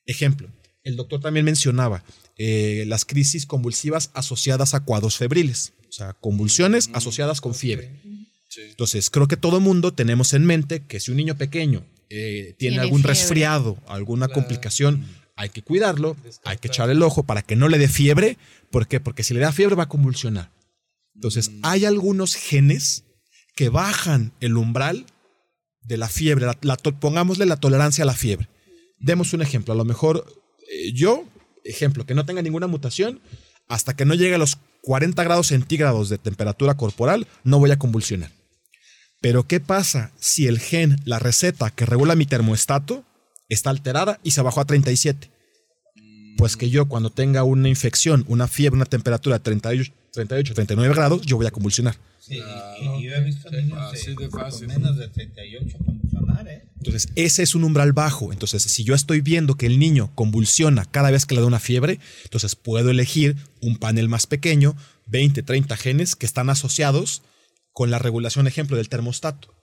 [0.04, 0.50] Ejemplo,
[0.82, 2.04] el doctor también mencionaba
[2.36, 7.90] eh, las crisis convulsivas asociadas a cuadros febriles, o sea, convulsiones asociadas con fiebre.
[8.68, 12.78] Entonces, creo que todo mundo tenemos en mente que si un niño pequeño eh, tiene,
[12.78, 13.12] algún fiebre.
[13.14, 17.78] resfriado, alguna complicación, hay que cuidarlo, hay que echar el ojo para que no le
[17.78, 18.38] dé fiebre.
[18.70, 19.00] ¿Por qué?
[19.00, 20.50] Porque si le da fiebre va a convulsionar.
[21.14, 23.04] Entonces, hay algunos genes
[23.56, 25.06] que bajan el umbral
[25.82, 28.48] de la fiebre, la- la to- pongámosle la tolerancia a la fiebre.
[28.98, 30.24] Demos un ejemplo, a lo mejor
[30.72, 31.24] eh, yo,
[31.64, 33.20] ejemplo, que no tenga ninguna mutación,
[33.68, 37.78] hasta que no llegue a los 40 grados centígrados de temperatura corporal, no voy a
[37.78, 38.30] convulsionar.
[39.24, 43.06] Pero ¿qué pasa si el gen, la receta que regula mi termostato,
[43.48, 45.30] está alterada y se bajó a 37?
[46.36, 50.94] Pues que yo cuando tenga una infección, una fiebre, una temperatura de 38, 38 39
[50.94, 51.96] grados, yo voy a convulsionar.
[52.20, 52.34] Sí,
[52.82, 56.68] y yo he visto niños de, con menos de 38 convulsionar, ¿eh?
[56.76, 58.30] Entonces, ese es un umbral bajo.
[58.30, 61.60] Entonces, si yo estoy viendo que el niño convulsiona cada vez que le da una
[61.60, 67.22] fiebre, entonces puedo elegir un panel más pequeño, 20, 30 genes que están asociados
[67.74, 69.54] con la regulación, ejemplo, del termostato.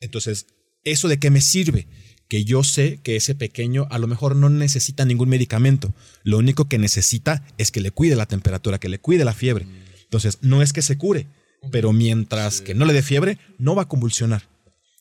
[0.00, 0.46] Entonces,
[0.82, 1.86] ¿eso de qué me sirve?
[2.28, 5.94] Que yo sé que ese pequeño a lo mejor no necesita ningún medicamento.
[6.24, 9.66] Lo único que necesita es que le cuide la temperatura, que le cuide la fiebre.
[10.02, 11.28] Entonces, no es que se cure,
[11.70, 14.48] pero mientras que no le dé fiebre, no va a convulsionar.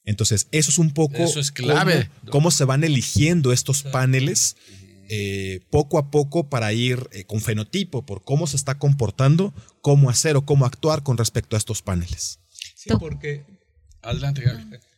[0.03, 2.09] Entonces, eso es un poco Eso es clave.
[2.21, 4.57] Cómo, cómo se van eligiendo estos paneles
[5.11, 10.11] eh, poco a poco para ir eh, con fenotipo, por cómo se está comportando, cómo
[10.11, 12.39] hacer o cómo actuar con respecto a estos paneles.
[12.75, 13.43] Sí, porque,
[14.03, 14.43] Adelante,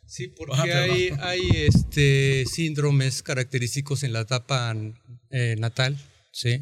[0.05, 4.75] sí, porque hay, hay este, síndromes característicos en la etapa
[5.29, 5.97] eh, natal,
[6.33, 6.61] ¿sí?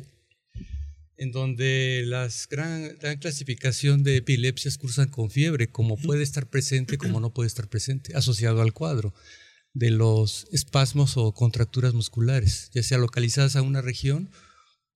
[1.17, 6.99] en donde las gran, gran clasificación de epilepsias cursan con fiebre, como puede estar presente,
[6.99, 9.11] como no puede estar presente, asociado al cuadro
[9.73, 14.29] de los espasmos o contracturas musculares, ya sea localizadas a una región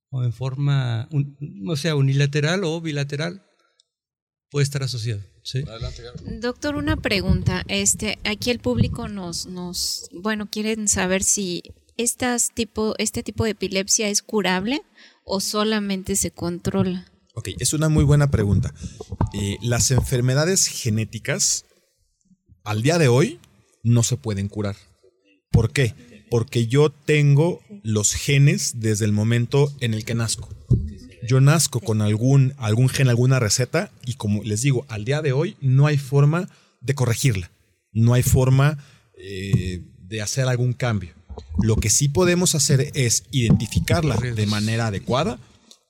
[0.10, 1.38] o en forma, un-
[1.70, 3.44] o sea, unilateral o bilateral,
[4.50, 5.22] puede estar asociado.
[5.44, 5.64] ¿sí?
[5.68, 6.40] Adelante, Gaby.
[6.40, 7.64] Doctor, una pregunta.
[7.68, 11.64] Este, aquí el público nos, nos, bueno, quieren saber si
[11.98, 14.82] estas tipo, este tipo de epilepsia es curable
[15.26, 17.12] o solamente se controla.
[17.36, 18.74] Ok, es una muy buena pregunta.
[19.34, 21.66] Eh, las enfermedades genéticas
[22.64, 23.40] al día de hoy
[23.84, 24.76] no se pueden curar.
[25.52, 25.94] ¿Por qué?
[26.30, 30.50] Porque yo tengo los genes desde el momento en el que nazco.
[31.28, 35.32] Yo nazco con algún, algún gen, alguna receta y como les digo, al día de
[35.32, 36.50] hoy no hay forma
[36.82, 37.52] de corregirla.
[37.92, 38.80] No hay forma
[39.18, 41.12] eh, de hacer algún cambio.
[41.62, 45.40] Lo que sí podemos hacer es identificarla de manera adecuada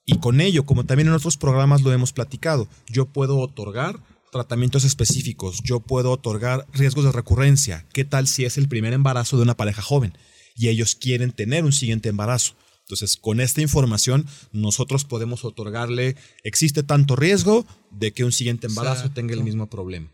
[0.06, 3.98] Y con ello, como también en otros programas lo hemos platicado, yo puedo otorgar
[4.34, 7.86] tratamientos específicos, yo puedo otorgar riesgos de recurrencia.
[7.92, 10.18] ¿Qué tal si es el primer embarazo de una pareja joven
[10.56, 12.56] y ellos quieren tener un siguiente embarazo?
[12.80, 19.12] Entonces, con esta información, nosotros podemos otorgarle, existe tanto riesgo de que un siguiente embarazo
[19.12, 20.10] tenga el mismo problema.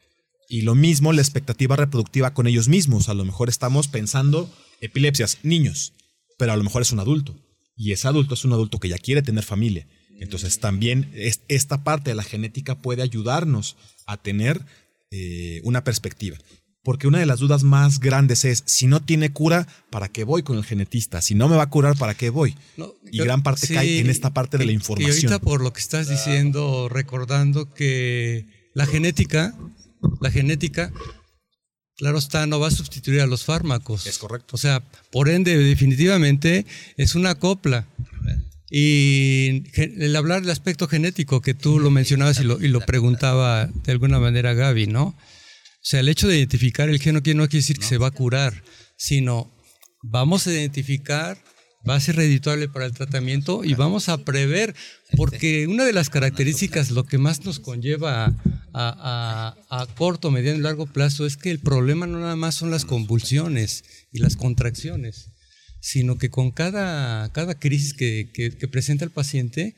[0.51, 3.09] Y lo mismo la expectativa reproductiva con ellos mismos.
[3.09, 4.53] A lo mejor estamos pensando
[4.83, 5.95] epilepsias, niños,
[6.37, 7.35] pero a lo mejor es un adulto.
[7.75, 9.89] Y ese adulto es un adulto que ya quiere tener familia.
[10.21, 11.11] Entonces también
[11.49, 14.65] esta parte de la genética puede ayudarnos a tener
[15.11, 16.37] eh, una perspectiva.
[16.83, 20.43] Porque una de las dudas más grandes es, si no tiene cura, ¿para qué voy
[20.43, 21.21] con el genetista?
[21.21, 22.57] Si no me va a curar, ¿para qué voy?
[23.11, 25.13] y gran parte cae en esta parte de la información.
[25.13, 29.55] Y ahorita por lo que estás diciendo, recordando que la genética,
[30.21, 30.91] la genética,
[31.97, 34.07] claro está, no va a sustituir a los fármacos.
[34.07, 34.57] Es correcto.
[34.57, 34.81] O sea,
[35.11, 36.65] por ende, definitivamente
[36.97, 37.87] es una copla.
[38.71, 43.67] Y el hablar del aspecto genético que tú lo mencionabas y lo, y lo preguntaba
[43.67, 45.17] de alguna manera Gaby, ¿no?
[45.83, 48.13] O sea, el hecho de identificar el gen no quiere decir que se va a
[48.13, 48.63] curar,
[48.97, 49.51] sino
[50.03, 51.43] vamos a identificar,
[51.89, 54.75] va a ser redituable para el tratamiento y vamos a prever,
[55.17, 58.35] porque una de las características, lo que más nos conlleva
[58.75, 62.85] a, corto, mediano y largo plazo es que el problema no nada más son las
[62.85, 65.31] convulsiones y las contracciones,
[65.81, 69.75] sino que con cada, cada crisis que, que, presenta el paciente,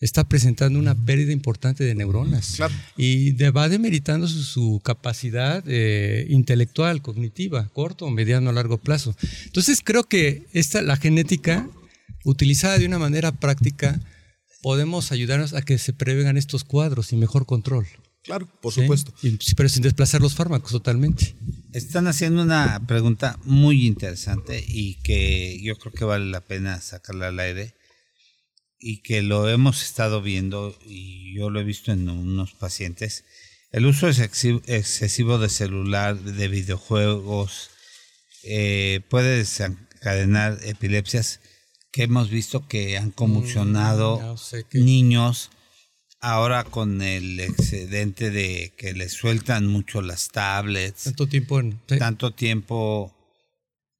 [0.00, 2.58] está presentando una pérdida importante de neuronas
[2.98, 9.16] y va demeritando su, capacidad eh, intelectual, cognitiva, corto, mediano, largo plazo.
[9.44, 11.68] Entonces creo que esta, la genética,
[12.24, 14.00] utilizada de una manera práctica,
[14.60, 17.86] podemos ayudarnos a que se prevengan estos cuadros y mejor control.
[18.26, 19.14] Claro, por supuesto.
[19.56, 21.36] pero sin desplazar los fármacos totalmente.
[21.72, 27.28] Están haciendo una pregunta muy interesante y que yo creo que vale la pena sacarla
[27.28, 27.76] al aire
[28.80, 33.24] y que lo hemos estado viendo y yo lo he visto en unos pacientes.
[33.70, 37.70] El uso excesivo de celular, de videojuegos,
[38.42, 41.38] eh, puede desencadenar epilepsias
[41.92, 44.36] que hemos visto que han conmocionado
[44.72, 45.50] mm, niños
[46.26, 51.04] ahora con el excedente de que les sueltan mucho las tablets.
[51.04, 51.78] Tanto tiempo en...
[51.86, 53.14] Tanto tiempo.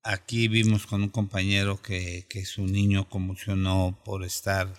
[0.02, 4.74] Aquí vimos con un compañero que, que su niño conmocionó por estar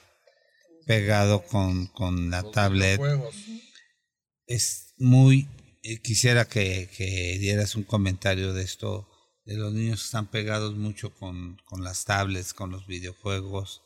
[0.86, 3.00] pegado con, con la tablet.
[4.46, 5.48] Es muy...
[5.84, 9.08] Eh, quisiera que, que, dieras un comentario de esto,
[9.46, 13.84] de los niños que están pegados mucho con, con las tablets, con los videojuegos,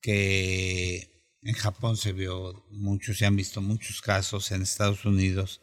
[0.00, 5.60] que en Japón se vio mucho, se han visto muchos casos en Estados Unidos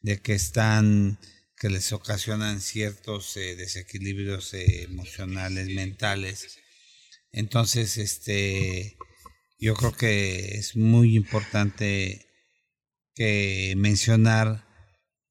[0.00, 1.18] de que están,
[1.56, 6.58] que les ocasionan ciertos eh, desequilibrios eh, emocionales, mentales.
[7.30, 8.96] Entonces, este,
[9.58, 12.26] yo creo que es muy importante
[13.14, 14.66] que mencionar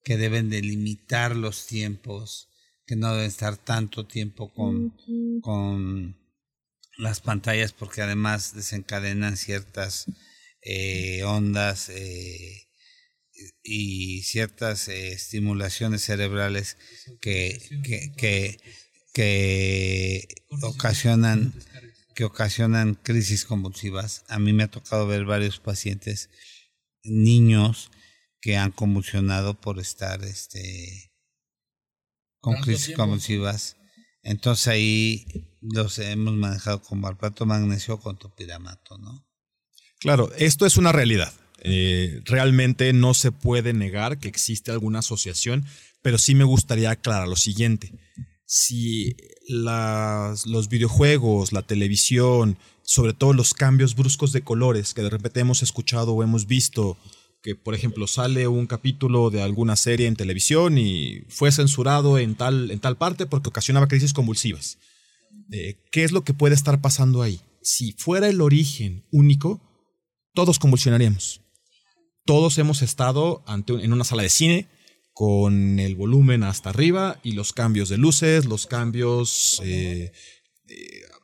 [0.04, 2.50] que deben delimitar los tiempos,
[2.86, 4.96] que no deben estar tanto tiempo con,
[5.42, 6.21] con
[7.02, 10.06] las pantallas porque además desencadenan ciertas
[10.62, 12.68] eh, ondas eh,
[13.64, 16.78] y ciertas eh, estimulaciones cerebrales
[17.20, 17.60] que,
[18.16, 18.60] que,
[19.14, 20.28] que,
[20.62, 21.54] ocasionan
[22.14, 24.24] que ocasionan crisis convulsivas.
[24.28, 26.30] A mí me ha tocado ver varios pacientes,
[27.04, 27.90] niños,
[28.42, 31.12] que han convulsionado por estar este,
[32.40, 33.78] con crisis convulsivas.
[34.22, 39.26] Entonces ahí los hemos manejado con valprato magnesio con topiramato, ¿no?
[40.00, 41.32] Claro, esto es una realidad.
[41.64, 45.66] Eh, realmente no se puede negar que existe alguna asociación,
[46.02, 47.94] pero sí me gustaría aclarar lo siguiente.
[48.46, 49.16] Si
[49.48, 55.62] los videojuegos, la televisión, sobre todo los cambios bruscos de colores que de repente hemos
[55.62, 56.98] escuchado o hemos visto,
[57.44, 62.36] que por ejemplo sale un capítulo de alguna serie en televisión y fue censurado en
[62.36, 64.80] tal, en tal parte porque ocasionaba crisis convulsivas
[65.52, 67.42] qué es lo que puede estar pasando ahí.
[67.62, 69.62] Si fuera el origen único,
[70.34, 71.42] todos convulsionaríamos.
[72.26, 74.68] Todos hemos estado ante, en una sala de cine
[75.14, 80.12] con el volumen hasta arriba y los cambios de luces, los cambios eh,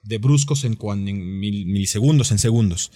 [0.03, 2.91] de, bruscos en, en milisegundos, en segundos.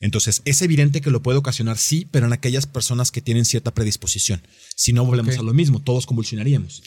[0.00, 3.72] Entonces, es evidente que lo puede ocasionar, sí, pero en aquellas personas que tienen cierta
[3.72, 4.42] predisposición.
[4.74, 6.82] Si no, volvemos a lo mismo, todos convulsionaríamos.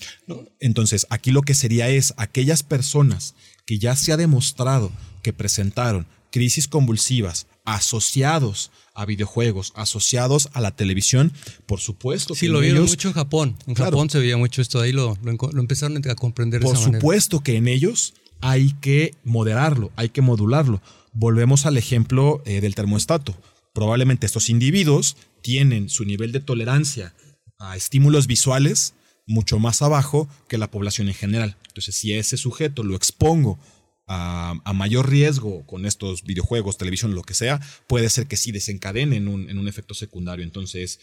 [0.59, 3.33] Entonces, aquí lo que sería es aquellas personas
[3.67, 10.71] que ya se ha demostrado que presentaron crisis convulsivas asociados a videojuegos, asociados a la
[10.71, 11.33] televisión,
[11.65, 12.33] por supuesto.
[12.33, 13.57] Sí, lo vieron mucho en Japón.
[13.67, 16.61] En Japón se veía mucho esto, ahí lo, lo, empezaron a comprender.
[16.61, 20.81] Por supuesto que en ellos hay que moderarlo, hay que modularlo.
[21.11, 23.35] volvemos al ejemplo eh, del termostato.
[23.73, 27.13] Probablemente estos individuos tienen su nivel de tolerancia
[27.59, 28.93] a estímulos visuales
[29.27, 31.57] mucho más abajo que la población en general.
[31.67, 33.59] Entonces, si a ese sujeto lo expongo
[34.07, 38.51] a, a mayor riesgo con estos videojuegos, televisión, lo que sea, puede ser que sí
[38.51, 40.45] desencadenen un, en un efecto secundario.
[40.45, 40.99] Entonces,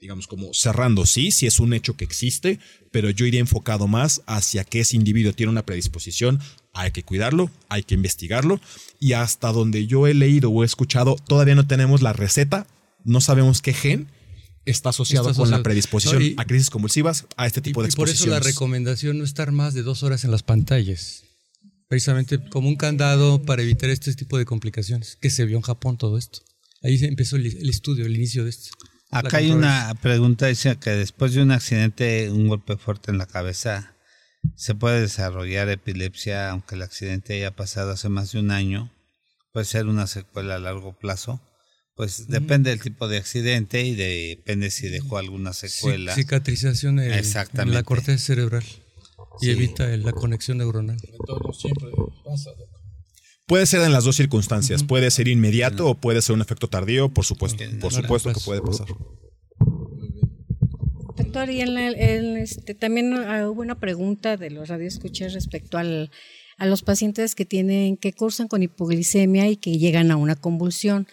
[0.00, 2.58] digamos, como cerrando, sí, sí es un hecho que existe,
[2.90, 6.40] pero yo iría enfocado más hacia que ese individuo tiene una predisposición,
[6.72, 8.60] hay que cuidarlo, hay que investigarlo,
[9.00, 12.66] y hasta donde yo he leído o he escuchado, todavía no tenemos la receta,
[13.04, 14.08] no sabemos qué gen
[14.70, 17.86] está asociado Está con la predisposición No, y- a crisis convulsivas, a este tipo Y-
[17.86, 18.44] de y por eso exposiciones.
[18.44, 21.24] la recomendación no estar más de dos horas en las pantallas.
[21.88, 25.96] Precisamente como un candado para evitar este tipo de complicaciones, que se vio en Japón
[25.96, 26.40] todo esto.
[26.82, 28.70] Ahí se empezó el, el estudio, el inicio de esto.
[29.10, 33.24] Acá hay una pregunta, dice que después de un accidente, un golpe fuerte en la
[33.26, 33.94] cabeza,
[34.54, 38.92] se puede desarrollar epilepsia, aunque el accidente haya pasado hace más de un año,
[39.52, 41.40] puede ser una secuela a largo plazo.
[41.98, 46.14] Pues depende del tipo de accidente y depende si dejó alguna secuela.
[46.14, 48.62] Cicatrización en, en la corteza cerebral
[49.40, 49.50] y Sí.
[49.50, 50.96] evita la conexión neuronal.
[51.02, 51.88] Entonces no siempre
[52.24, 52.50] pasa.
[52.56, 52.68] doc.
[53.46, 57.08] Puede ser en las dos circunstancias, puede ser inmediato o puede ser un efecto tardío,
[57.08, 58.86] por supuesto, por supuesto que puede pasar.
[61.16, 65.78] Doctor, y en el- en este, también ah, hubo una pregunta de los radioescuchas respecto
[65.78, 66.10] al,
[66.58, 71.08] a los pacientes que tienen, que cursan con hipoglicemia y que llegan a una convulsión.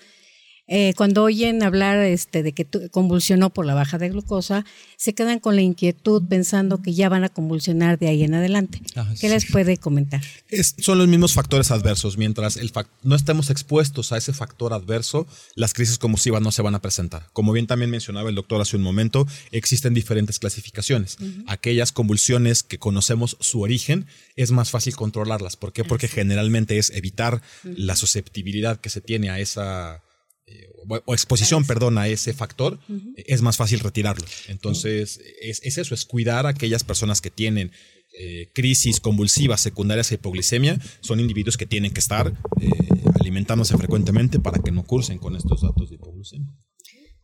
[0.67, 4.65] Eh, cuando oyen hablar este, de que convulsionó por la baja de glucosa,
[4.97, 8.81] se quedan con la inquietud pensando que ya van a convulsionar de ahí en adelante.
[8.95, 9.29] Ah, ¿Qué sí.
[9.29, 10.21] les puede comentar?
[10.49, 12.17] Es- son los mismos factores adversos.
[12.17, 12.71] Mientras el
[13.03, 17.27] no estemos expuestos a ese factor adverso, las crisis convulsivas no se van a presentar.
[17.33, 21.17] Como bien también mencionaba el doctor hace un momento, existen diferentes clasificaciones.
[21.47, 25.55] Aquellas convulsiones que conocemos su origen, es más fácil controlarlas.
[25.57, 25.83] ¿Por qué?
[25.83, 30.01] Porque generalmente es evitar la susceptibilidad que se tiene a esa...
[30.47, 32.79] eh, o- o exposición, perdón, a ese factor,
[33.15, 34.25] es más fácil retirarlo.
[34.47, 37.71] Entonces, es, es eso, es cuidar a aquellas personas que tienen
[38.17, 42.31] eh, crisis convulsivas secundarias a hipoglicemia, son individuos que tienen que estar
[42.61, 42.69] eh,
[43.19, 46.47] alimentándose frecuentemente para que no cursen con estos datos de hipoglucemia.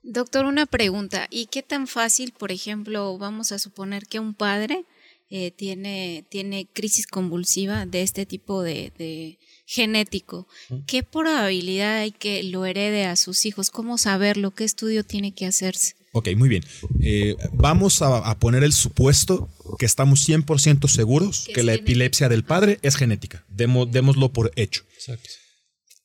[0.04, 1.28] Doctor, una pregunta.
[1.30, 4.84] ¿Y qué tan fácil, por ejemplo, vamos a suponer que un padre
[5.30, 9.38] eh, tiene, tiene crisis convulsiva de este tipo de, de
[9.76, 10.48] genético?
[10.86, 13.70] ¿Qué probabilidad hay que lo herede a sus hijos?
[13.70, 14.52] ¿Cómo saberlo?
[14.52, 15.94] ¿Qué estudio tiene que hacerse?
[16.14, 16.64] Ok, muy bien.
[17.02, 21.84] Eh, vamos a, a poner el supuesto que estamos 100% seguros Que la genética.
[21.84, 23.46] epilepsia del padre es genética.
[23.50, 24.84] Demo- démoslo por hecho.
[24.96, 25.30] Exacto.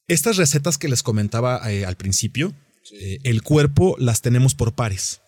[0.06, 2.54] Estas recetas que les comentaba eh, al principio,
[2.92, 5.20] eh, el cuerpo las tenemos por pares.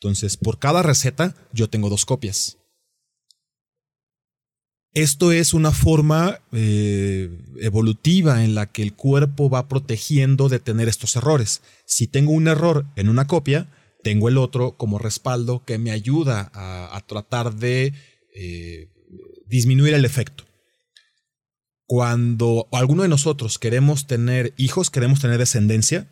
[0.00, 2.56] Entonces, por cada receta yo tengo dos copias.
[4.94, 10.88] Esto es una forma eh, evolutiva en la que el cuerpo va protegiendo de tener
[10.88, 11.62] estos errores.
[11.86, 13.68] Si tengo un error en una copia,
[14.02, 17.92] tengo el otro como respaldo que me ayuda a, tratar de
[18.34, 18.88] eh,
[19.46, 20.44] disminuir el efecto.
[21.86, 26.08] Cuando alguno de nosotros queremos tener hijos, queremos tener descendencia,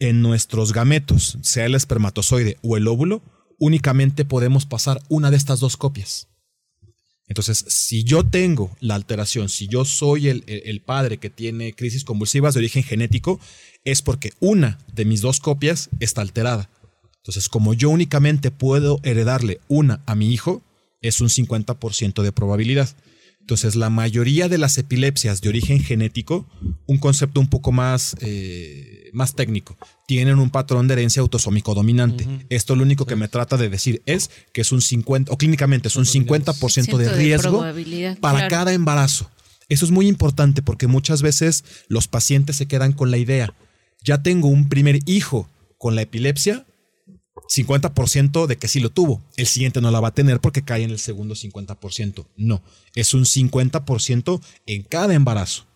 [0.00, 3.22] en nuestros gametos, sea el espermatozoide o el óvulo,
[3.58, 6.29] únicamente podemos pasar una de estas dos copias.
[7.30, 12.02] Entonces, si yo tengo la alteración, si yo soy el, el- padre que tiene crisis
[12.02, 13.38] convulsivas de origen genético,
[13.84, 16.68] es porque una de mis dos copias está alterada.
[17.18, 20.62] Entonces, como yo únicamente puedo heredarle una a mi hijo,
[21.02, 22.88] es un 50% de probabilidad.
[23.38, 26.48] Entonces, la mayoría de las epilepsias de origen genético,
[26.86, 29.76] un concepto un poco más, eh, más técnico,
[30.10, 32.26] tienen un patrón de herencia autosómico dominante.
[32.48, 35.86] Esto lo único que me trata de decir es que es un 50, o clínicamente
[35.86, 37.60] es un 50% de de riesgo
[38.20, 38.50] para claro.
[38.50, 39.30] cada embarazo.
[39.68, 43.54] Eso es muy importante porque muchas veces los pacientes se quedan con la idea,
[44.02, 46.66] ya tengo un primer hijo con la epilepsia,
[47.48, 49.22] 50% de que sí lo tuvo.
[49.36, 52.26] El siguiente no la va a tener porque cae en el segundo 50%.
[52.36, 52.64] No,
[52.96, 55.69] es un 50% en cada embarazo.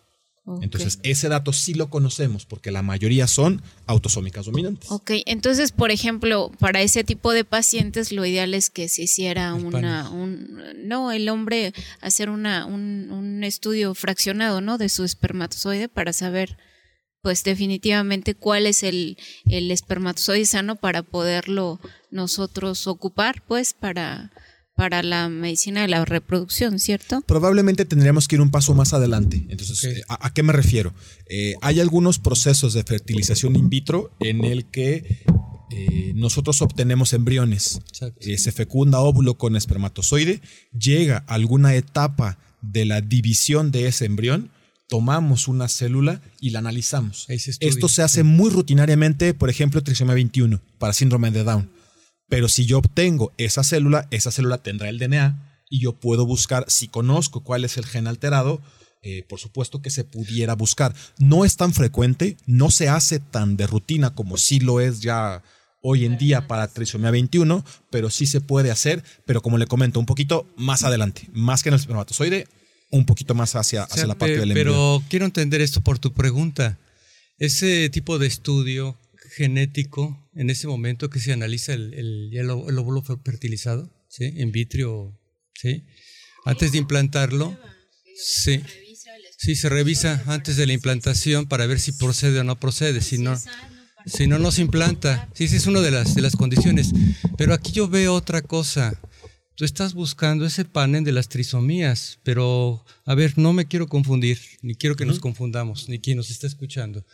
[0.61, 4.91] Entonces, ese dato sí lo conocemos porque la mayoría son autosómicas dominantes.
[4.91, 9.55] Ok, entonces, por ejemplo, para ese tipo de pacientes lo ideal es que se hiciera
[9.55, 14.77] una, un, no, el hombre hacer una, un, un estudio fraccionado, ¿no?
[14.77, 16.57] De su espermatozoide para saber,
[17.23, 21.79] pues definitivamente cuál es el, el espermatozoide sano para poderlo
[22.11, 24.31] nosotros ocupar, pues para,
[24.75, 27.21] para la medicina de la reproducción, ¿cierto?
[27.25, 29.45] probablemente tendríamos que ir un paso más adelante.
[29.49, 30.93] Entonces, eh, ¿a, a qué me refiero?
[31.27, 35.23] Eh, hay algunos procesos de fertilización in vitro en el que
[35.71, 37.81] eh, nosotros obtenemos embriones.
[38.19, 40.41] Eh, se fecunda óvulo con espermatozoide,
[40.77, 44.51] llega a alguna etapa de la división de ese embrión.
[44.87, 47.25] tomamos una célula y la analizamos.
[47.27, 48.23] Esto se hace sí.
[48.23, 51.71] muy rutinariamente, por ejemplo, trisomía 21 para síndrome de Down.
[52.27, 56.65] Pero si yo obtengo esa célula, esa célula tendrá el DNA y yo puedo buscar,
[56.67, 58.61] si conozco cuál es el gen alterado,
[59.01, 60.95] eh, por supuesto que se pudiera buscar.
[61.19, 65.43] No es tan frecuente, no se hace tan de rutina como sí lo es ya
[65.87, 69.99] hoy en día para trisomía 21, pero sí se puede hacer, pero como le comento,
[69.99, 72.47] un poquito más adelante, más que en el espermatozoide,
[72.89, 74.73] un poquito más hacia, O sea, hacia la parte del embrión.
[74.73, 76.79] Pero quiero entender esto por tu pregunta.
[77.37, 78.97] Ese tipo de estudio
[79.35, 84.25] genético, en ese momento que se analiza el, el, el óvulo fer- fertilizado, ¿sí?
[84.37, 85.17] In vitro,
[85.53, 85.83] ¿sí?
[86.45, 87.57] Antes de implantarlo,
[88.15, 88.61] sí.
[89.37, 93.01] Sí, se revisa antes de la implantación para ver si procede o no procede.
[93.01, 93.37] Si no,
[94.05, 95.29] si no, no se implanta.
[95.33, 96.91] Sí, esa es una de las, de las condiciones.
[97.37, 98.99] Pero aquí yo veo otra cosa.
[99.55, 104.39] Tú estás buscando ese panel de las trisomías, pero a ver, no me quiero confundir,
[104.61, 107.05] ni quiero que nos confundamos, ni quien nos está escuchando.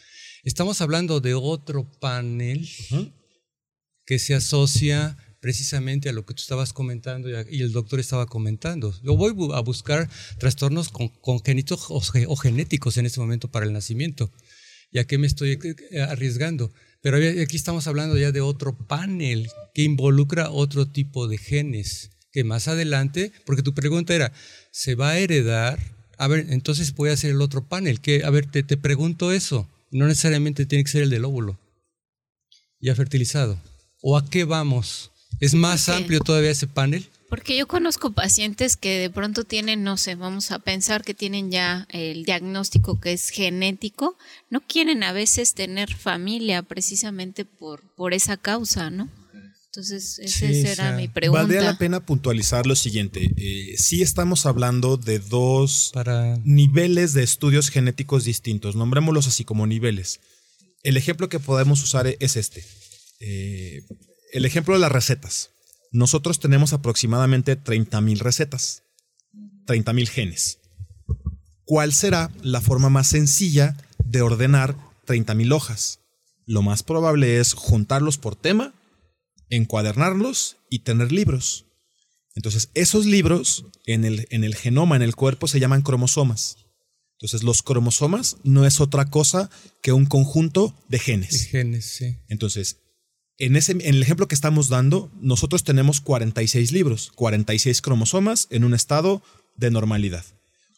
[0.43, 2.67] Estamos hablando de otro panel
[4.05, 7.99] que se asocia precisamente a lo que tú estabas comentando y, a- y el doctor
[7.99, 8.93] estaba comentando.
[9.03, 13.49] Yo voy bu- a buscar trastornos con- congénitos o, ge- o genéticos en este momento
[13.49, 14.31] para el nacimiento.
[14.91, 15.57] ¿Y a qué me estoy
[16.09, 16.71] arriesgando?
[17.01, 22.43] Pero aquí estamos hablando ya de otro panel que involucra otro tipo de genes, que
[22.43, 24.33] más adelante, porque tu pregunta era,
[24.71, 25.79] ¿se va a heredar?
[26.17, 28.01] A ver, entonces voy a hacer el otro panel.
[28.01, 29.67] Que, a ver, te, te pregunto eso.
[29.91, 31.59] No necesariamente tiene que ser el del óvulo
[32.79, 33.61] ya fertilizado.
[34.01, 35.11] ¿O a qué vamos?
[35.39, 37.07] ¿Es más Porque- amplio todavía ese panel?
[37.29, 41.49] Porque yo conozco pacientes que de pronto tienen, no sé, vamos a pensar que tienen
[41.49, 44.17] ya el diagnóstico que es genético,
[44.49, 49.07] no quieren a veces tener familia precisamente por, por esa causa, ¿no?
[49.73, 51.43] Entonces, esa Sí, o sea, mi pregunta.
[51.43, 53.31] Valdría la pena puntualizar lo siguiente.
[53.37, 56.37] Eh, sí estamos hablando de dos Para...
[56.43, 58.75] niveles de estudios genéticos distintos.
[58.75, 60.19] Nombrémoslos así como niveles.
[60.83, 62.65] El ejemplo que podemos usar es este.
[63.21, 63.83] Eh,
[64.33, 65.51] el ejemplo de las recetas.
[65.93, 68.83] Nosotros tenemos aproximadamente 30.000 recetas,
[69.67, 70.59] 30.000 genes.
[71.63, 74.75] ¿Cuál será la forma más sencilla de ordenar
[75.07, 76.01] 30.000 hojas?
[76.45, 78.73] Lo más probable es juntarlos por tema,
[79.51, 81.67] encuadernarlos y tener libros.
[82.33, 86.57] Entonces, esos libros en el, en el genoma, en el cuerpo, se llaman cromosomas.
[87.19, 89.51] Entonces, los cromosomas no es otra cosa
[89.83, 91.45] que un conjunto de de genes.
[91.45, 92.17] genes, sí.
[92.29, 92.77] Entonces,
[93.37, 98.63] en, ese, en el ejemplo que estamos dando, nosotros tenemos 46 libros, 46 cromosomas en
[98.63, 99.21] un estado
[99.57, 100.25] de normalidad.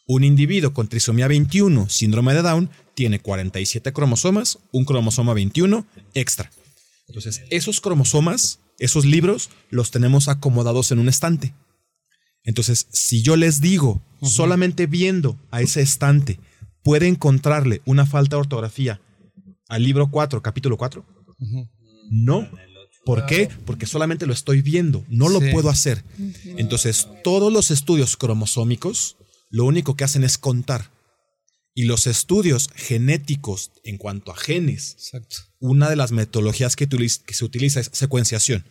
[0.06, 6.50] Un individuo con trisomía 21, síndrome de Down, tiene 47 cromosomas, un cromosoma 21 extra.
[7.08, 11.54] Entonces, esos cromosomas, esos libros, los tenemos acomodados en un estante.
[12.42, 16.38] Entonces, si yo les digo, solamente viendo a ese estante,
[16.82, 19.00] puede encontrarle una falta de ortografía
[19.68, 21.04] al libro 4, capítulo 4,
[22.10, 22.48] no.
[23.06, 23.48] ¿Por qué?
[23.66, 25.50] Porque solamente lo estoy viendo, no lo Sí.
[25.52, 26.04] puedo hacer.
[26.56, 29.16] Entonces, todos los estudios cromosómicos
[29.50, 30.90] lo único que hacen es contar.
[31.74, 35.36] Y los estudios genéticos en cuanto a genes, Exacto.
[35.58, 38.64] una de las metodologías que, que se utiliza es secuenciación.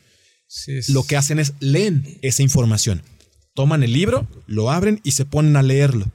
[0.48, 3.02] Sí, es- Lo que hacen es leen esa información.
[3.56, 6.12] Toman el libro, lo abren y se ponen a leerlo.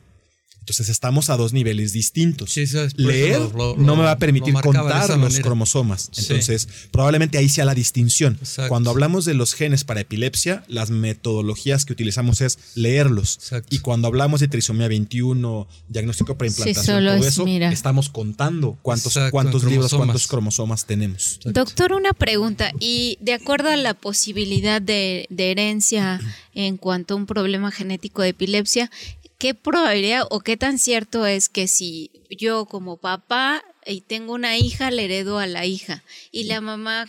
[0.69, 2.51] Entonces estamos a dos niveles distintos.
[2.53, 5.19] Sí, eso es- por eso Leer lo- lo- no me va a permitir contar los
[5.19, 5.43] manera.
[5.43, 6.11] cromosomas.
[6.13, 6.21] Sí.
[6.29, 8.37] Entonces, probablemente ahí sea la distinción.
[8.41, 8.69] Exacto.
[8.69, 13.37] Cuando hablamos de los genes para epilepsia, las metodologías que utilizamos es leerlos.
[13.37, 13.75] Exacto.
[13.75, 17.73] Y cuando hablamos de trisomía 21, diagnóstico para Sí, todo es, eso, mira.
[17.73, 20.07] estamos contando cuántos, Exacto, cuántos libros, cromosomas.
[20.07, 21.41] cuántos cromosomas tenemos.
[21.45, 22.73] Doctor, una pregunta.
[22.79, 26.21] Y de acuerdo a la posibilidad de, de herencia
[26.55, 28.91] en cuanto a un problema genético de epilepsia,
[29.39, 34.57] ¿qué probabilidad o qué tan cierto es que si yo como papá y tengo una
[34.59, 37.07] hija, le heredo a la hija y la mamá,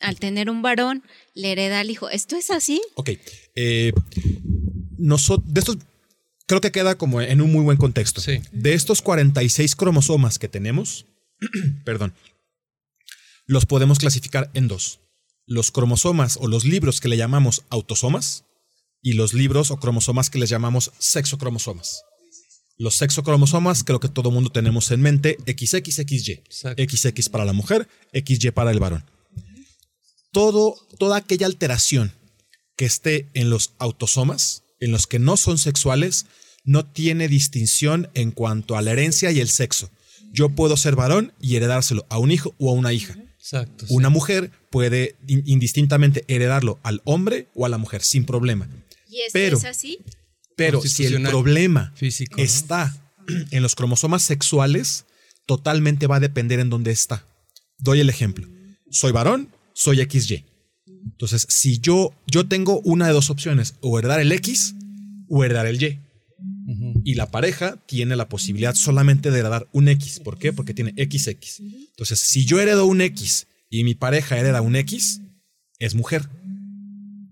[0.00, 1.02] al tener un varón,
[1.34, 2.08] le hereda al hijo?
[2.10, 2.80] ¿Esto es así?
[2.94, 3.10] Ok.
[3.54, 3.92] eh,
[4.98, 5.78] noso- de estos,
[6.46, 8.20] creo que queda como en un muy buen contexto.
[8.20, 8.40] Sí.
[8.52, 11.06] De estos 46 cromosomas que tenemos,
[11.84, 12.14] perdón,
[13.46, 15.00] los podemos clasificar en dos.
[15.46, 18.44] Los cromosomas o los libros que le llamamos autosomas
[19.02, 22.02] y los libros o cromosomas que les llamamos sexocromosomas.
[22.76, 26.32] Los sexocromosomas creo que todo mundo tenemos en mente XXXY.
[26.44, 26.82] Exacto.
[26.82, 29.04] XX para la mujer, XY para el varón.
[30.32, 32.12] Todo, toda aquella alteración
[32.76, 36.26] que esté en los autosomas, en los que no son sexuales,
[36.64, 39.90] no tiene distinción en cuanto a la herencia y el sexo.
[40.32, 43.16] Yo puedo ser varón y heredárselo a un hijo o a una hija.
[43.40, 43.86] Exacto.
[43.86, 43.94] sí.
[43.94, 48.68] Una mujer puede in- indistintamente heredarlo al hombre o a la mujer sin problema.
[49.18, 49.98] ¿Y esto Pero- es así?
[50.56, 52.42] Pero si el problema Físico, ¿no?
[52.42, 52.96] está
[53.50, 55.04] en los cromosomas sexuales
[55.46, 57.24] totalmente va a depender en dónde está.
[57.78, 58.48] Doy el ejemplo.
[58.90, 60.44] Soy varón, soy XY.
[61.04, 64.74] Entonces, si yo, yo tengo una de dos opciones, o heredar el X
[65.28, 66.00] o heredar el Y.
[67.04, 70.20] Y la pareja tiene la posibilidad solamente de heredar un X.
[70.20, 70.52] ¿Por qué?
[70.52, 71.60] Porque tiene XX.
[71.60, 75.20] Entonces, si yo heredo un X y mi pareja hereda un X,
[75.78, 76.28] es mujer.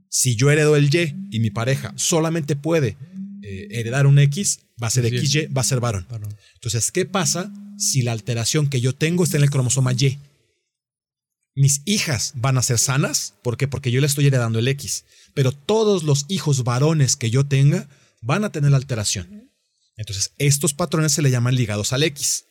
[0.09, 2.97] Si yo heredo el Y y mi pareja solamente puede
[3.43, 5.27] eh, heredar un X, va a ser Sí.
[5.27, 6.07] XY, va a ser varón.
[6.11, 6.35] Varón.
[6.55, 10.19] Entonces, ¿qué pasa si la alteración que yo tengo está en el cromosoma Y?
[11.55, 13.67] Mis hijas van a ser sanas, ¿por qué?
[13.67, 17.89] Porque yo le estoy heredando el X, pero todos los hijos varones que yo tenga
[18.21, 19.51] van a tener la alteración.
[19.97, 22.45] Entonces, estos patrones se le llaman ligados al X.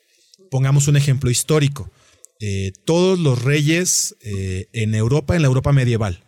[0.49, 1.91] Pongamos un ejemplo histórico.
[2.39, 6.24] Eh, todos los reyes eh, en Europa, en la Europa medieval,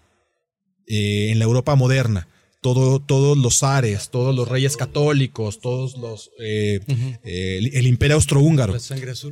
[0.87, 2.27] eh, en la Europa moderna,
[2.61, 6.79] todo, todos los zares, todos los reyes católicos, todos los eh,
[7.23, 8.75] eh, el, el imperio austrohúngaro,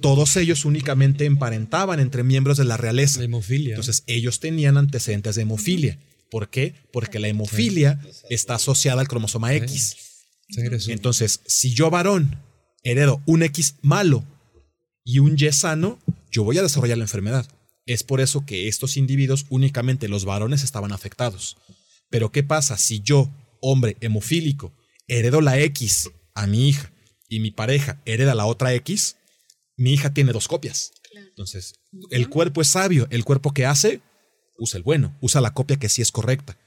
[0.01, 3.19] todos ellos únicamente emparentaban entre miembros de la realeza.
[3.19, 3.71] La hemofilia.
[3.71, 5.99] Entonces ellos tenían antecedentes de hemofilia.
[6.29, 6.75] ¿Por qué?
[6.91, 7.99] Porque la hemofilia
[8.29, 9.95] está asociada al cromosoma X.
[10.87, 12.39] Entonces, si yo varón
[12.83, 14.23] heredo un X malo
[15.03, 15.99] y un Y sano,
[16.31, 17.47] yo voy a desarrollar la enfermedad.
[17.85, 21.57] Es por eso que estos individuos, únicamente los varones, estaban afectados.
[22.09, 23.29] Pero ¿qué pasa si yo,
[23.61, 24.73] hombre hemofílico,
[25.07, 26.91] heredo la X a mi hija
[27.29, 29.17] y mi pareja hereda la otra X?
[29.77, 30.91] Mi hija tiene dos copias.
[31.29, 31.75] Entonces,
[32.11, 33.07] el cuerpo es sabio.
[33.09, 34.01] El cuerpo que hace,
[34.57, 36.57] usa el bueno, usa la copia que sí es correcta.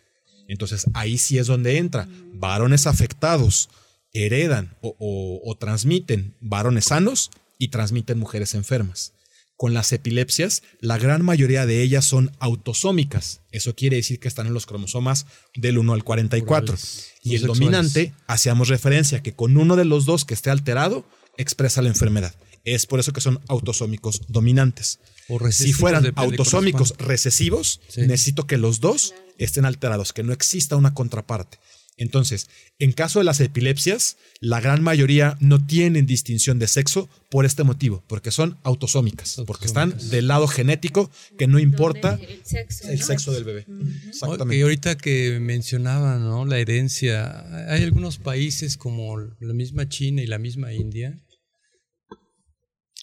[0.47, 2.09] Entonces ahí sí es donde entra.
[2.33, 3.69] Varones afectados
[4.13, 9.13] heredan o, o- o transmiten varones sanos y transmiten mujeres enfermas.
[9.59, 13.41] Con las epilepsias, la gran mayoría de ellas son autosómicas.
[13.51, 16.75] Eso quiere decir que están en los cromosomas del 1 al 44.
[16.75, 17.59] Orales, Y el sexuales.
[17.59, 21.05] dominante, hacíamos referencia que con uno de los dos que esté alterado,
[21.37, 22.35] expresa la enfermedad.
[22.65, 25.01] Es por eso que son autosómicos dominantes.
[25.29, 28.03] O Si fueran de autosómicos recesivos, Sí.
[28.03, 31.59] necesito que los dos estén alterados, que no exista una contraparte.
[31.99, 37.45] Entonces, en caso de las epilepsias, la gran mayoría no tienen distinción de sexo por
[37.45, 42.89] este motivo, porque son autosómicas, porque están del lado genético que no importa El sexo.
[42.89, 43.05] el ¿no?
[43.05, 43.67] sexo del bebé.
[44.09, 44.63] Exactamente.
[44.63, 46.47] ahorita que mencionaba ¿no?
[46.47, 51.21] la herencia, hay algunos países como la misma China y la misma India,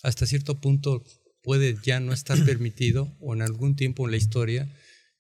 [0.04, 1.04] hasta cierto punto
[1.44, 4.74] puede ya no estar permitido, o en algún tiempo en la historia,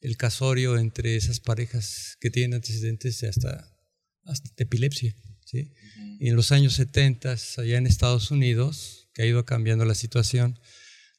[0.05, 3.75] el casorio entre esas parejas que tienen antecedentes de hasta,
[4.23, 5.15] hasta de epilepsia.
[5.45, 5.71] ¿sí?
[6.19, 10.59] Y en los años 70, allá en Estados Unidos, que ha ido cambiando la situación,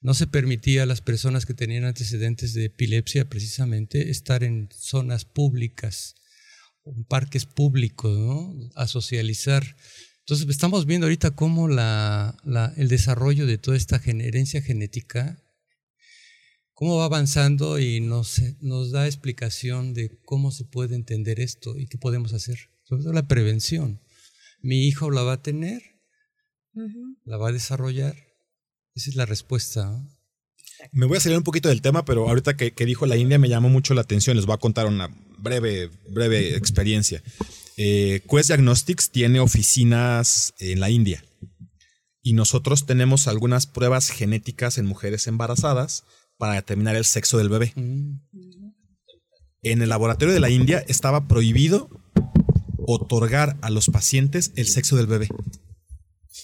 [0.00, 5.24] no se permitía a las personas que tenían antecedentes de epilepsia precisamente estar en zonas
[5.24, 6.14] públicas,
[6.84, 8.54] en parques públicos, ¿no?
[8.76, 9.76] a socializar.
[10.20, 15.42] Entonces estamos viendo ahorita cómo la, la- el desarrollo de toda esta herencia genética,
[16.76, 21.86] cómo va avanzando y nos, nos da explicación de cómo se puede entender esto y
[21.86, 22.58] qué podemos hacer.
[22.84, 24.02] Sobre todo la prevención.
[24.60, 25.82] Mi hijo la va a tener,
[27.24, 28.14] la va a desarrollar.
[28.94, 30.06] Esa es la respuesta.
[30.92, 33.38] Me voy a salir un poquito del tema, pero ahorita que, que dijo la India
[33.38, 34.36] me llamó mucho la atención.
[34.36, 35.08] Les voy a contar una
[35.38, 37.22] breve, breve experiencia.
[37.78, 41.24] Eh, Quest Diagnostics tiene oficinas en la India
[42.20, 46.04] y nosotros tenemos algunas pruebas genéticas en mujeres embarazadas
[46.38, 47.72] para determinar el sexo del bebé.
[47.76, 48.20] Mm.
[49.62, 51.90] En el laboratorio de la India estaba prohibido
[52.86, 55.28] otorgar a los pacientes el sexo del bebé.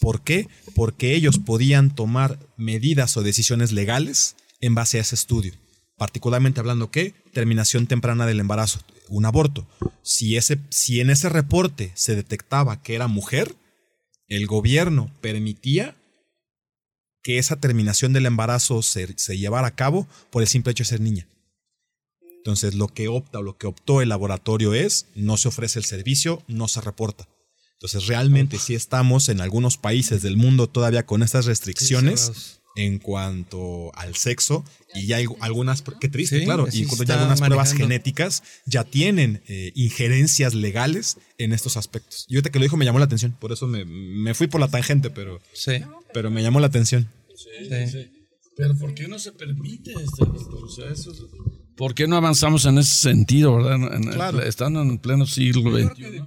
[0.01, 0.49] ¿Por qué?
[0.75, 5.53] Porque ellos podían tomar medidas o decisiones legales en base a ese estudio.
[5.97, 9.69] Particularmente hablando que terminación temprana del embarazo, un aborto.
[10.03, 13.55] Si, ese, si en ese reporte se detectaba que era mujer,
[14.27, 15.95] el gobierno permitía
[17.23, 20.89] que esa terminación del embarazo se, se llevara a cabo por el simple hecho de
[20.89, 21.29] ser niña.
[22.43, 25.85] Entonces, lo que opta o lo que optó el laboratorio es no se ofrece el
[25.85, 27.29] servicio, no se reporta.
[27.75, 32.61] Entonces, realmente sí estamos en algunos países del mundo todavía con estas restricciones.
[32.77, 34.65] En cuanto al sexo
[34.95, 39.43] y ya hay algunas, qué triste, Sí, claro, y ya algunas pruebas genéticas ya tienen
[39.49, 42.27] eh, injerencias legales en estos aspectos.
[42.29, 44.61] Y ahorita que lo dijo me llamó la atención, por eso me, me fui por
[44.61, 45.73] la tangente, pero, Sí,
[46.15, 47.09] pero me llamó la atención.
[47.37, 48.09] sí.
[48.55, 50.61] Pero ¿por qué no se permite este, esto?
[50.63, 51.23] O sea, eso es-
[51.75, 53.77] ¿Por qué no avanzamos en ese sentido, verdad?
[53.77, 54.43] En- en- Claro.
[54.43, 56.21] Estando en pleno siglo XXI.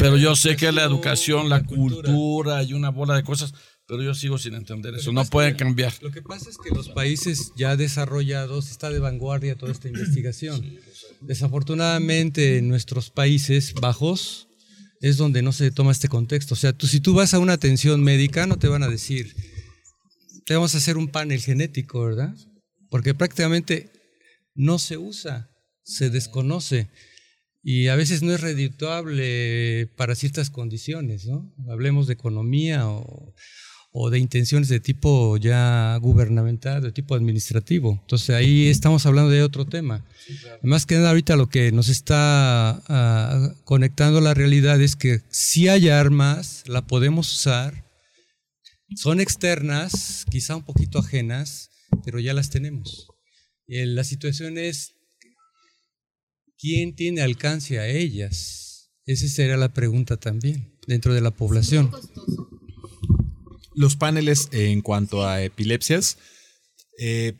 [0.00, 3.54] Pero yo sé que la educación, la cultura y una bola de cosas,
[3.92, 5.12] pero yo sigo sin entender eso.
[5.12, 5.92] No puede cambiar.
[6.00, 10.78] Lo que pasa es que los países ya desarrollados está de vanguardia toda esta investigación.
[11.20, 14.48] Desafortunadamente en nuestros países bajos
[15.02, 16.54] es donde no se toma este contexto.
[16.54, 19.36] O sea, tú, si tú vas a una atención médica, no te van a decir,
[20.46, 22.34] te vamos a hacer un panel genético, ¿verdad?
[22.88, 23.92] Porque prácticamente
[24.54, 25.50] no se usa,
[25.82, 26.88] se desconoce
[27.62, 31.54] y a veces no es redituable para ciertas condiciones, ¿no?
[31.68, 33.34] Hablemos de economía o,
[33.92, 37.98] o de intenciones de tipo ya gubernamental, de tipo administrativo.
[38.00, 40.04] Entonces ahí estamos hablando de otro tema.
[40.62, 45.20] Más que nada ahorita lo que nos está ah, conectando a la realidad es que
[45.28, 47.84] si hay armas, la podemos usar,
[48.96, 51.70] son externas, quizá un poquito ajenas,
[52.04, 53.08] pero ya las tenemos.
[53.66, 54.94] Eh, la situación es,
[56.58, 58.90] ¿quién tiene alcance a ellas?
[59.04, 61.90] Esa sería la pregunta también dentro de la población
[63.74, 66.18] los paneles en cuanto a epilepsias,
[66.98, 67.34] eh,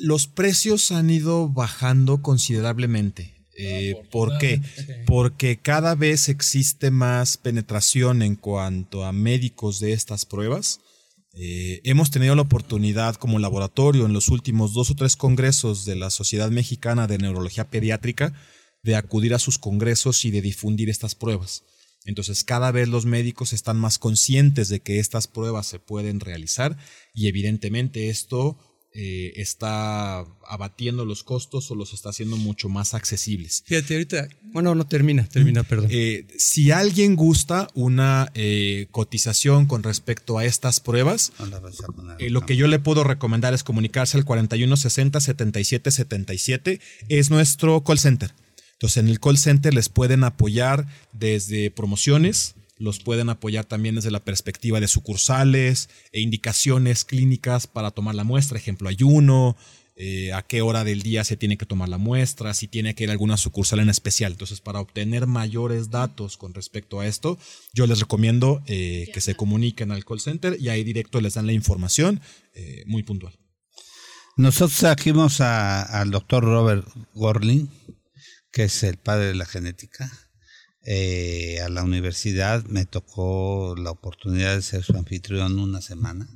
[0.00, 3.34] los precios han ido bajando considerablemente.
[3.58, 4.60] Eh, ¿Por qué?
[5.06, 10.80] Porque cada vez existe más penetración en cuanto a médicos de estas pruebas.
[11.38, 15.96] Eh, hemos tenido la oportunidad como laboratorio en los últimos dos o tres congresos de
[15.96, 18.32] la Sociedad Mexicana de Neurología Pediátrica
[18.82, 21.64] de acudir a sus congresos y de difundir estas pruebas.
[22.06, 26.76] Entonces cada vez los médicos están más conscientes de que estas pruebas se pueden realizar
[27.12, 28.58] y evidentemente esto
[28.98, 33.62] eh, está abatiendo los costos o los está haciendo mucho más accesibles.
[33.66, 35.90] Fíjate, ahorita, bueno, no termina, termina, perdón.
[35.92, 41.34] Eh, si alguien gusta una eh, cotización con respecto a estas pruebas,
[42.30, 46.80] lo que yo le puedo recomendar es comunicarse al 4160 7777,
[47.10, 48.32] es nuestro call center.
[48.76, 54.10] Entonces en el call center les pueden apoyar desde promociones, los pueden apoyar también desde
[54.10, 59.56] la perspectiva de sucursales e indicaciones clínicas para tomar la muestra, ejemplo ayuno,
[59.98, 63.04] eh, a qué hora del día se tiene que tomar la muestra, si tiene que
[63.04, 64.32] ir a alguna sucursal en especial.
[64.32, 67.38] Entonces, para obtener mayores datos con respecto a esto,
[67.72, 71.46] yo les recomiendo eh, que se comuniquen al call center y ahí directo les dan
[71.46, 72.20] la información
[72.52, 73.38] eh, muy puntual.
[74.36, 77.70] Nosotros trajimos al doctor Robert Gorling,
[78.56, 80.10] que es el padre de la genética.
[80.80, 86.26] Eh, a la universidad me tocó la oportunidad de ser su anfitrión una semana.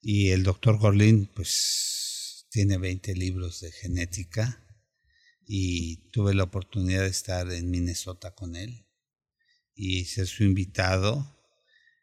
[0.00, 4.60] Y el doctor Gorlin, pues, tiene 20 libros de genética
[5.46, 8.88] y tuve la oportunidad de estar en Minnesota con él
[9.76, 11.40] y ser su invitado.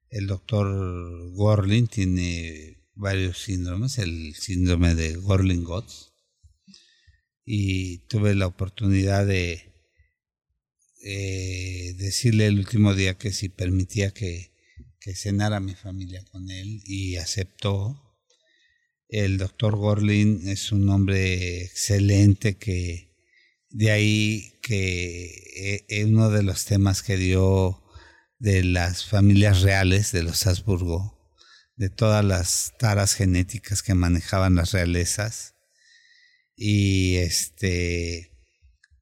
[0.09, 6.14] El doctor Gorlin tiene varios síndromes, el síndrome de Gorlin-Gotts,
[7.45, 9.73] y tuve la oportunidad de
[11.03, 14.51] eh, decirle el último día que si permitía que,
[14.99, 18.01] que cenara mi familia con él y aceptó.
[19.07, 23.13] El doctor Gorlin es un hombre excelente que
[23.69, 27.83] de ahí que eh, uno de los temas que dio
[28.39, 31.31] de las familias reales de los Habsburgo,
[31.75, 35.54] de todas las taras genéticas que manejaban las realezas,
[36.55, 38.31] y este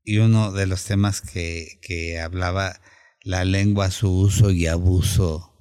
[0.03, 2.81] y uno de los temas que, que hablaba
[3.21, 5.53] la lengua, su uso y abuso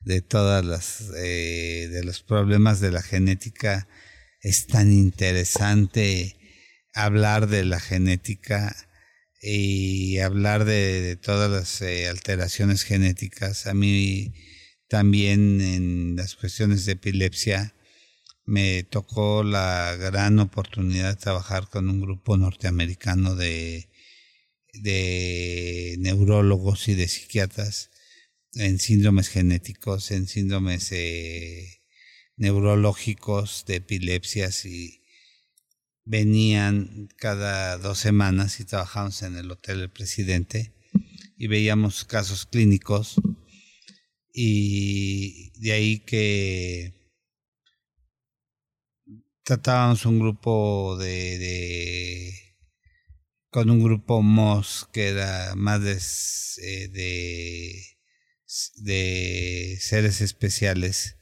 [0.00, 3.88] de todas las eh, de los problemas de la genética
[4.40, 6.36] es tan interesante
[6.92, 8.76] hablar de la genética
[9.40, 13.66] y hablar de, todas las eh, alteraciones genéticas.
[13.66, 14.32] A mí
[14.88, 17.74] también en las cuestiones de epilepsia
[18.46, 23.88] me tocó la gran oportunidad de trabajar con un grupo norteamericano de,
[24.74, 27.90] de neurólogos y de psiquiatras
[28.54, 31.82] en síndromes genéticos, en síndromes eh,
[32.36, 35.02] neurológicos de epilepsias y
[36.04, 40.74] venían cada dos semanas y trabajamos en el Hotel del Presidente
[41.36, 43.16] y veíamos casos clínicos
[44.32, 47.03] y de ahí que
[49.44, 52.56] tratábamos un grupo de, de,
[53.50, 55.98] con un grupo MOS que era más de,
[56.62, 57.84] eh, de,
[58.76, 61.16] de seres especiales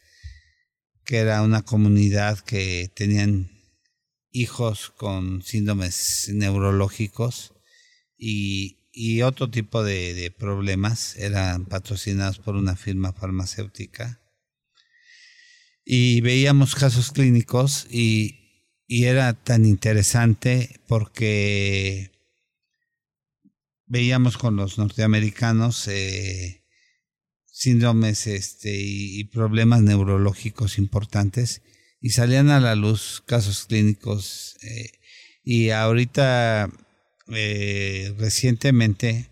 [1.04, 3.50] que era una comunidad que tenían
[4.30, 7.54] hijos con síndromes neurológicos
[8.16, 11.16] y, y otro tipo de, de, problemas.
[11.16, 14.21] Eran patrocinados por una firma farmacéutica
[15.84, 18.38] y veíamos casos clínicos y,
[18.88, 22.10] era tan interesante porque
[23.86, 26.62] veíamos con los norteamericanos eh,
[27.46, 31.62] síndromes este, y, problemas neurológicos importantes
[32.02, 34.90] y salían a la luz casos clínicos eh,
[35.42, 36.68] y ahorita
[37.28, 39.30] eh, recientemente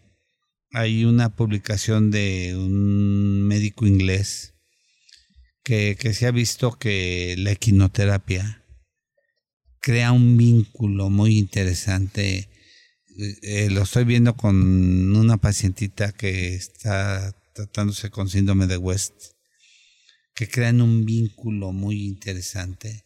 [0.73, 4.55] hay una publicación de un médico inglés
[5.71, 8.65] que, se ha visto que la equinoterapia
[9.81, 12.49] crea un vínculo muy interesante.
[13.43, 19.15] Eh, lo estoy viendo con una pacientita que está tratándose con síndrome de West,
[20.35, 23.05] que crean un vínculo muy interesante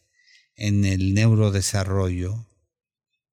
[0.55, 2.47] en el neurodesarrollo.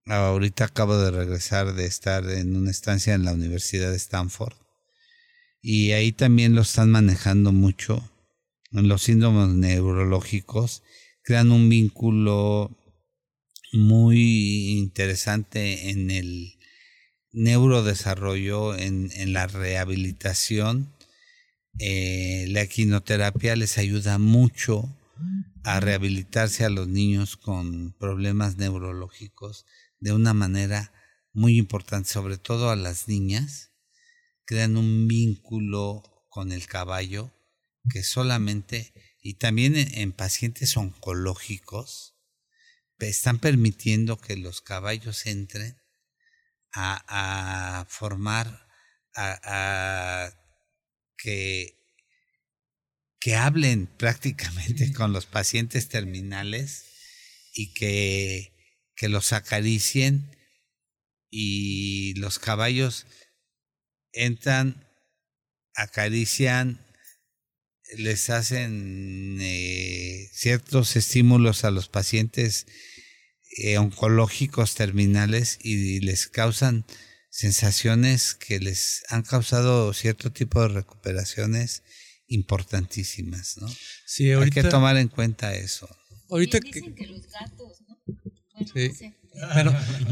[0.05, 4.57] Ahorita acabo de regresar de estar en una estancia en la Universidad de Stanford
[5.63, 8.12] y ahí también lo están manejando mucho
[8.73, 10.83] los síndromes neurológicos,
[11.23, 12.77] crean un vínculo
[13.73, 16.59] muy interesante en el
[17.33, 20.93] neurodesarrollo, en, en la rehabilitación.
[21.79, 24.95] Eh, la quinoterapia les ayuda mucho
[25.65, 29.65] a rehabilitarse a los niños con problemas neurológicos
[30.01, 30.93] de una manera
[31.33, 33.71] muy importante, sobre todo a las niñas,
[34.45, 37.33] crean un vínculo con el caballo
[37.91, 42.13] que solamente, y también en pacientes oncológicos,
[42.99, 45.77] están permitiendo que los caballos entren
[46.73, 48.67] a, formar,
[49.15, 50.33] a,
[51.17, 51.79] que,
[53.21, 56.87] que hablen prácticamente con los pacientes terminales
[57.55, 58.53] y que,
[58.97, 60.37] que los acaricien
[61.31, 63.07] y los caballos
[64.13, 64.89] entran,
[65.75, 66.82] acarician,
[67.97, 72.67] les hacen eh, ciertos estímulos a los pacientes
[73.59, 76.87] eh, oncológicos terminales y les causan
[77.29, 81.83] sensaciones que les han causado cierto tipo de recuperaciones
[82.29, 83.69] importantísimas, ¿no?
[84.07, 85.89] Sí, Hay que tomar en cuenta eso.
[86.31, 87.99] Ahorita dicen que, los gatos, ¿no?
[88.73, 88.91] sí.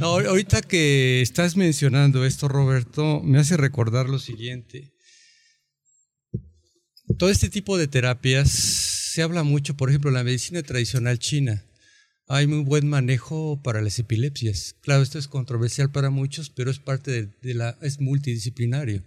[0.02, 4.92] ahorita que estás mencionando esto, Roberto, me hace recordar lo siguiente.
[7.18, 11.64] Todo este tipo de terapias se habla mucho, por ejemplo, en la medicina tradicional china
[12.32, 14.76] hay muy buen manejo para las epilepsias.
[14.82, 19.02] Claro, esto es controversial para muchos, pero es parte de, la, es multidisciplinario.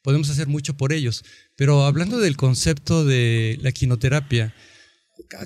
[0.00, 1.24] Podemos hacer mucho por ellos.
[1.56, 4.54] Pero hablando del concepto de la quinoterapia,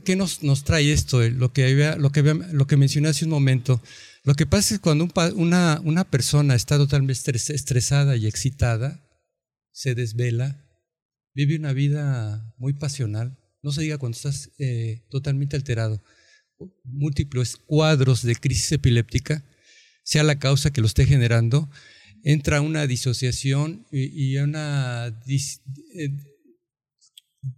[0.05, 1.23] qué nos, nos trae esto?
[1.23, 1.65] Eh, lo que,
[2.13, 3.83] que, lo que mencioné hace un momento.
[4.23, 9.03] Lo que pasa es que cuando una, una persona está totalmente estresada y excitada,
[9.73, 10.66] se desvela,
[11.37, 16.03] vive una vida muy pasional, no se diga cuando estás eh, totalmente alterado
[16.85, 19.45] múltiples cuadros de crisis epiléptica,
[20.03, 21.69] sea la causa que lo esté generando,
[22.25, 26.09] entra una disociación y, una eh,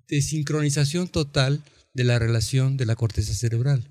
[0.08, 1.62] desincronización total
[1.94, 3.88] de la relación de la corteza cerebral.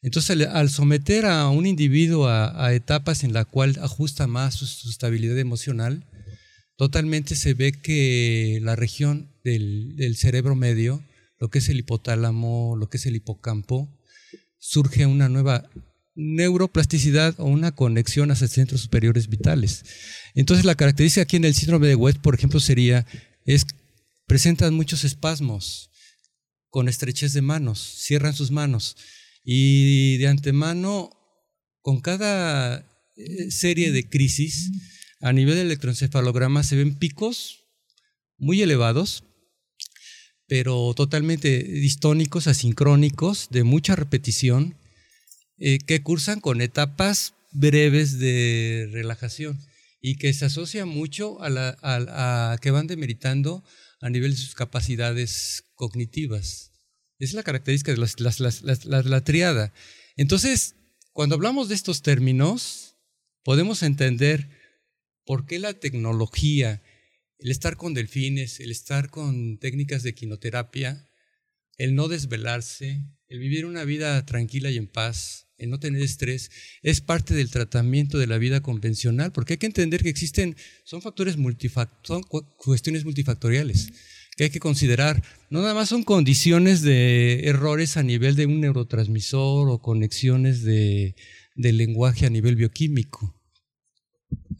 [0.00, 5.38] Entonces, al someter a un individuo a, etapas en la cual ajusta más su, estabilidad
[5.38, 6.04] emocional,
[6.78, 11.04] totalmente se ve que la región del, cerebro medio,
[11.40, 13.92] lo que es el hipotálamo, lo que es el hipocampo,
[14.58, 15.68] surge una nueva
[16.14, 19.84] neuroplasticidad o una conexión hacia centros superiores vitales.
[20.36, 23.04] Entonces la característica aquí en el síndrome de West, por ejemplo, sería,
[23.44, 23.66] es
[24.28, 25.90] presentan muchos espasmos
[26.68, 28.96] con estrechez de manos, cierran sus manos
[29.42, 31.10] y de antemano,
[31.82, 34.70] con cada eh, serie de crisis,
[35.20, 37.64] a nivel de electroencefalograma se ven picos
[38.36, 39.24] muy elevados
[40.48, 44.76] pero totalmente distónicos, asincrónicos, de mucha repetición,
[45.58, 49.60] eh, que cursan con etapas breves de relajación
[50.00, 53.62] y que se asocia mucho a, que van demeritando
[54.00, 56.72] a nivel de sus capacidades cognitivas.
[57.18, 59.74] Es la característica de la triada.
[60.16, 60.76] Entonces,
[61.12, 62.96] cuando hablamos de estos términos,
[63.42, 64.48] podemos entender
[65.28, 66.82] por qué la tecnología
[67.38, 71.06] el estar con delfines, el estar con técnicas de quinoterapia,
[71.76, 76.50] el no desvelarse, el vivir una vida tranquila y en paz, el no tener estrés,
[76.82, 81.02] es parte del tratamiento de la vida convencional, porque hay que entender que existen, son
[81.02, 81.36] factores
[82.04, 82.22] son
[82.56, 83.90] cuestiones multifactoriales
[84.34, 85.22] que hay que considerar.
[85.50, 91.16] No nada más son condiciones de errores a nivel de un neurotransmisor o conexiones de,
[91.54, 93.37] de lenguaje a nivel bioquímico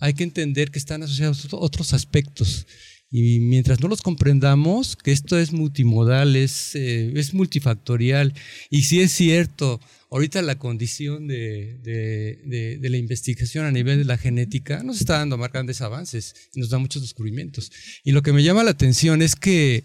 [0.01, 2.67] hay que entender que están asociados otros aspectos.
[3.11, 8.35] Y mientras no los comprendamos, que esto es multimodal, es, eh, es multifactorial,
[8.69, 9.81] y si es cierto,
[10.11, 15.39] ahorita la condición de, de, la investigación a nivel de la genética nos está dando
[15.39, 17.71] grandes avances y nos da muchos descubrimientos.
[18.05, 19.85] Y lo que me llama la atención es que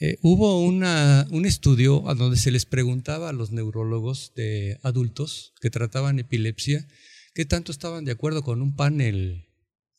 [0.00, 5.54] eh, hubo una, un estudio a donde se les preguntaba a los neurólogos de adultos
[5.60, 6.86] que trataban epilepsia,
[7.34, 9.44] qué tanto estaban de acuerdo con un panel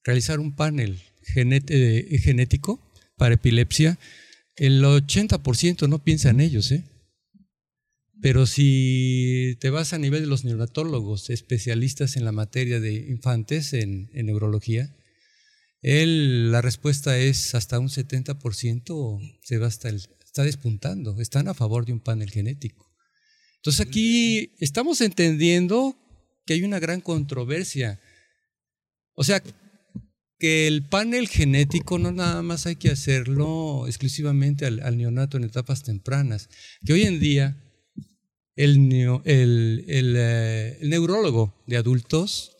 [0.06, 1.02] realizar un panel
[1.36, 3.98] eh, genético para epilepsia,
[4.56, 6.84] el 80% no piensa en ellos, ¿eh?
[8.22, 13.74] Pero si te vas a nivel de los neonatólogos, especialistas en la materia de infantes
[13.74, 14.96] en, en neurología,
[15.82, 21.54] él, la respuesta es hasta un 70% se va hasta el, está despuntando, están a
[21.54, 22.90] favor de un panel genético.
[23.58, 25.98] Entonces aquí estamos entendiendo
[26.46, 28.00] que hay una gran controversia.
[29.14, 29.42] O sea,
[30.38, 35.84] que el panel genético no nada más hay que hacerlo exclusivamente al, neonato en etapas
[35.84, 36.50] tempranas,
[36.86, 37.58] que hoy en día
[38.56, 42.52] el, neo- eh, neurólogo de adultos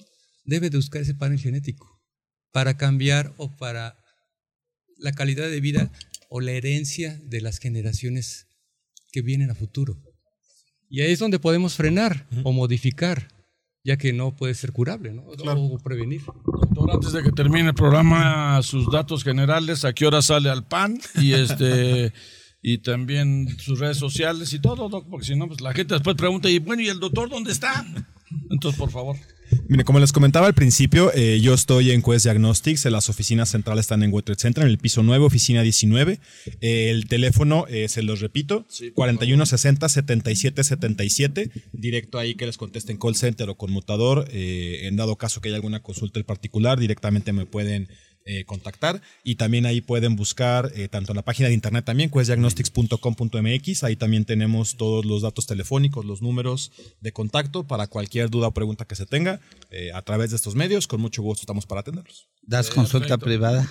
[0.46, 2.02] debe de buscar ese panel genético
[2.52, 3.98] para cambiar o para
[4.98, 5.92] la calidad de vida
[6.30, 8.48] o la herencia de las generaciones
[9.12, 10.02] que vienen a futuro.
[10.90, 13.28] Y ahí es donde podemos frenar o modificar,
[13.86, 15.22] ya que no puede ser curable, ¿no?
[15.22, 16.22] O prevenir.
[16.44, 20.66] Doctor, antes de que termine el programa, sus datos generales, a qué hora sale al
[20.66, 22.12] PAN y este
[22.64, 26.16] y también sus redes sociales y todo, doc, porque si no, pues la gente después
[26.16, 27.86] pregunta, y bueno, ¿y el doctor dónde está?
[28.50, 29.18] Entonces, por favor.
[29.68, 33.86] Mire, como les comentaba al principio, eh, yo estoy en Quest Diagnostics, las oficinas centrales
[33.86, 36.20] están en Trade Center, en el piso 9, oficina 19.
[36.62, 38.66] Eh, el teléfono, eh, se los repito,
[38.96, 44.28] 4160-7777, directo ahí que les contesten call center o conmutador.
[44.32, 47.90] en dado caso que haya alguna consulta en particular, directamente me pueden
[48.26, 52.10] eh, contactar y también ahí pueden buscar eh, tanto en la página de internet también,
[52.10, 56.72] questdiagnostics.com.mx, ahí también tenemos todos los datos telefónicos, los números
[57.02, 60.56] de contacto para cualquier duda o pregunta que se tenga eh, a través de estos
[60.56, 62.28] medios, con mucho gusto estamos para atenderlos.
[62.42, 63.68] ¿Das consulta privada?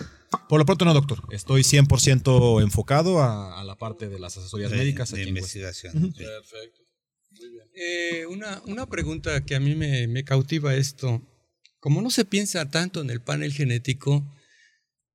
[0.48, 4.70] Por lo pronto no, doctor, estoy 100% enfocado a, a la parte de las asesorías
[4.70, 5.10] De- médicas.
[5.10, 5.56] de aquí en Quest.
[5.56, 6.14] investigación.
[6.16, 6.24] Sí.
[7.76, 11.20] Eh, una, una pregunta que a mí me, me cautiva esto.
[11.80, 14.24] Como no se piensa tanto en el panel genético,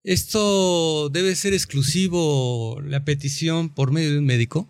[0.04, 4.68] ¿esto debe ser exclusivo la petición por medio de un médico?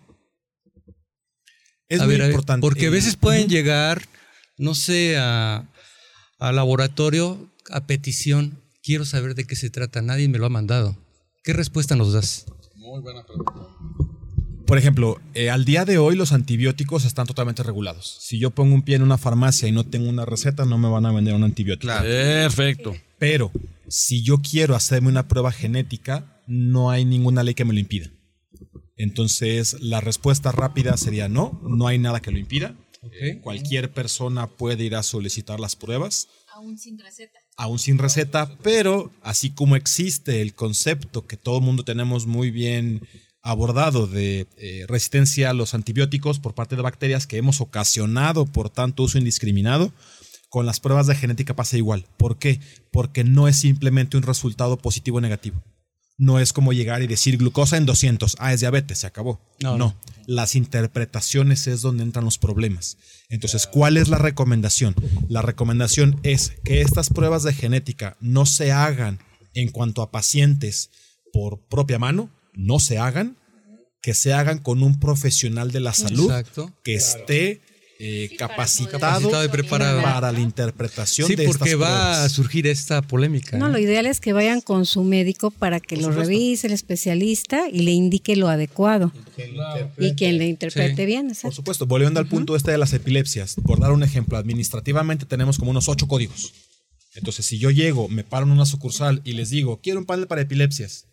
[1.88, 2.60] Es A muy ver, importante.
[2.60, 4.02] porque a veces pueden llegar,
[4.58, 5.68] no sé, a,
[6.38, 8.62] a laboratorio a petición.
[8.82, 10.96] Quiero saber de qué se trata, nadie me lo ha mandado.
[11.42, 12.46] ¿Qué respuesta nos das?
[12.76, 13.52] Muy buena pregunta.
[14.70, 18.18] Por ejemplo, eh, al día de hoy los antibióticos están totalmente regulados.
[18.20, 20.88] Si yo pongo un pie en una farmacia y no tengo una receta, no me
[20.88, 21.92] van a vender un antibiótico.
[21.92, 22.94] Perfecto.
[23.18, 23.50] Pero
[23.88, 28.12] si yo quiero hacerme una prueba genética, no hay ninguna ley que me lo impida.
[28.96, 32.76] Entonces, la respuesta rápida sería no, no hay nada que lo impida.
[33.20, 37.40] Eh, cualquier persona puede ir a solicitar las pruebas, Aún sin receta.
[37.56, 42.52] aún sin receta, pero así como existe el concepto que todo el mundo tenemos muy
[42.52, 43.00] bien
[43.42, 48.70] abordado de eh, resistencia a los antibióticos por parte de bacterias que hemos ocasionado por
[48.70, 49.92] tanto uso indiscriminado,
[50.50, 52.06] con las pruebas de genética pasa igual.
[52.16, 52.60] ¿Por qué?
[52.90, 55.62] Porque no es simplemente un resultado positivo o negativo.
[56.18, 59.40] No es como llegar y decir glucosa en 200, ah, es diabetes, se acabó.
[59.62, 59.96] No, No, no.
[60.26, 62.98] las interpretaciones es donde entran los problemas.
[63.30, 64.94] Entonces, ¿cuál es la recomendación?
[65.28, 69.20] La recomendación es que estas pruebas de genética no se hagan
[69.54, 70.90] en cuanto a pacientes
[71.32, 72.28] por propia mano,
[72.60, 73.36] no se hagan,
[74.02, 76.72] que se hagan con un profesional de la salud Exacto.
[76.82, 77.60] que esté
[78.02, 80.00] eh, capacitado, Capacitado y preparado.
[80.00, 83.58] para la interpretación Sí, de estas porque va a surgir esta polémica.
[83.58, 83.72] No, ¿eh?
[83.72, 87.80] lo ideal es que vayan con su médico para que lo revise el especialista y
[87.80, 89.12] le indique lo adecuado.
[89.98, 91.04] Y quien le interprete Sí.
[91.06, 95.26] bien, Por supuesto, volviendo al punto este de las epilepsias, por dar un ejemplo, administrativamente
[95.26, 96.54] tenemos como unos ocho códigos.
[97.16, 100.26] Entonces, si yo llego, me paro en una sucursal y les digo, quiero un panel
[100.26, 101.04] para epilepsias,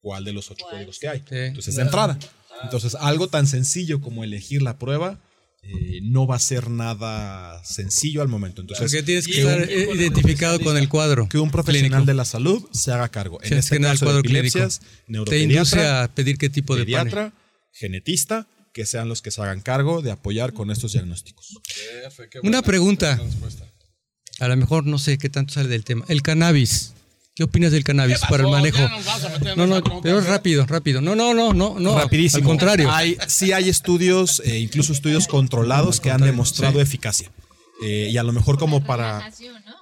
[0.00, 1.18] ¿cuál de los ocho códigos que hay?
[1.20, 1.24] Sí.
[1.36, 2.18] Entonces, de entrada.
[2.62, 5.18] Entonces, algo tan sencillo como elegir la prueba
[5.62, 8.62] eh, no va a ser nada sencillo al momento.
[8.62, 11.28] Entonces, Porque tienes que que estar un- eh, identificado con el cuadro.
[11.28, 12.06] que un profesional clínico.
[12.06, 13.38] de la salud se haga cargo.
[13.42, 14.58] En Sí, este caso de cuadro clínico.
[14.58, 14.80] epilepsias,
[15.28, 17.32] Te induce a pedir qué tipo de pediatra,
[17.72, 21.54] genetista, que sean los que se hagan cargo de apoyar con estos diagnósticos.
[22.42, 23.20] Una pregunta.
[24.38, 26.04] A lo mejor no sé qué tanto sale del tema.
[26.08, 26.94] El cannabis.
[27.40, 28.86] ¿Qué opinas del cannabis para el manejo?
[29.56, 31.00] No, no, pero es rápido, rápido.
[31.00, 31.98] No, no, no, no, no.
[31.98, 32.42] Rapidísimo.
[32.42, 32.92] Al contrario.
[32.92, 36.80] Hay, sí hay estudios, eh, incluso estudios controlados que han demostrado sí.
[36.80, 37.30] eficacia.
[37.82, 39.32] Eh, y a lo mejor como para,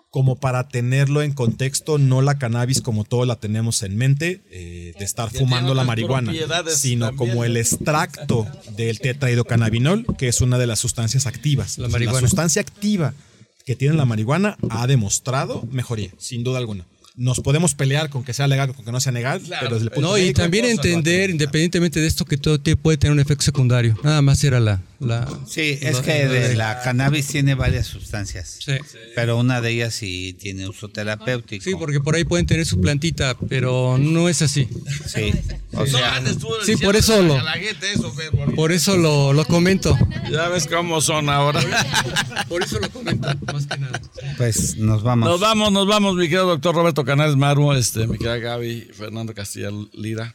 [0.08, 4.94] como para tenerlo en contexto, no la cannabis como todo la tenemos en mente, eh,
[4.96, 6.32] de estar fumando la marihuana,
[6.68, 7.30] sino también.
[7.30, 8.46] como el extracto
[8.76, 11.76] del tetrahidrocannabinol, que es una de las sustancias activas.
[11.76, 12.20] La marihuana.
[12.20, 13.14] sustancia activa
[13.66, 16.86] que tiene la marihuana ha demostrado mejoría, sin duda alguna.
[17.18, 19.84] Nos podemos pelear con que sea legal o con que no sea legal, pero desde
[19.86, 22.96] el punto No, y médico, también cosas, entender, independientemente de esto, que todo te- puede
[22.96, 23.98] tener un efecto secundario.
[24.04, 24.80] Nada más era la...
[25.00, 28.72] la Sí, es que de la cannabis tiene varias sustancias, Sí.
[29.16, 31.62] pero una de ellas sí tiene uso terapéutico.
[31.64, 34.68] Sí, porque por ahí pueden tener su plantita, pero no es así.
[35.06, 35.32] Sí,
[35.72, 36.22] o sea,
[36.64, 37.38] Sí, por eso lo-
[38.54, 39.96] Por eso lo, lo comento.
[40.30, 41.60] Ya ves cómo son ahora.
[42.48, 44.00] Por eso lo comento, más que nada.
[44.36, 45.28] pues nos vamos.
[45.28, 49.32] Nos vamos, nos vamos, mi querido doctor Roberto Canales Maru, este, mi querida Gaby, Fernando
[49.32, 50.34] Castilla Lira,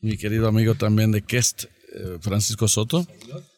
[0.00, 3.06] mi querido amigo también de Kest, eh, Francisco Soto.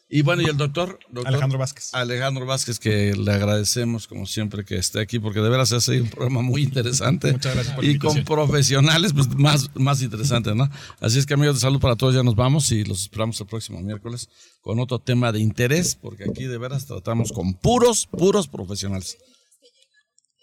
[0.09, 1.93] Y bueno, y el doctor, doctor Alejandro Vázquez.
[1.93, 6.09] Alejandro Vázquez, que le agradecemos como siempre que esté aquí, porque de veras hace un
[6.09, 7.31] programa muy interesante.
[7.31, 10.69] Muchas gracias por Y con profesionales, pues más, más interesante, ¿no?
[10.99, 13.47] Así es que amigos de salud para todos, ya nos vamos y los esperamos el
[13.47, 14.27] próximo miércoles
[14.59, 19.17] con otro tema de interés, porque aquí de veras tratamos con puros, puros profesionales.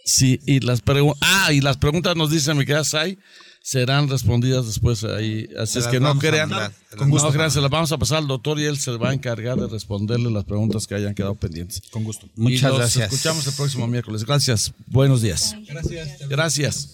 [0.05, 3.19] Sí, y las preguntas, ah, y las preguntas nos dice mi querida Sai,
[3.63, 5.49] serán respondidas después ahí.
[5.59, 6.51] Así es que no crean,
[6.99, 7.29] con gusto.
[7.29, 9.59] no crean, se las vamos a pasar al doctor y él se va a encargar
[9.59, 11.81] de responderle las preguntas que hayan quedado pendientes.
[11.91, 12.29] Con gusto.
[12.37, 13.13] Muchas Y los gracias.
[13.13, 14.25] Escuchamos el próximo miércoles.
[14.25, 14.75] Gracias.
[14.87, 15.57] Buenos días.
[15.67, 16.29] Gracias.
[16.29, 16.91] Gracias.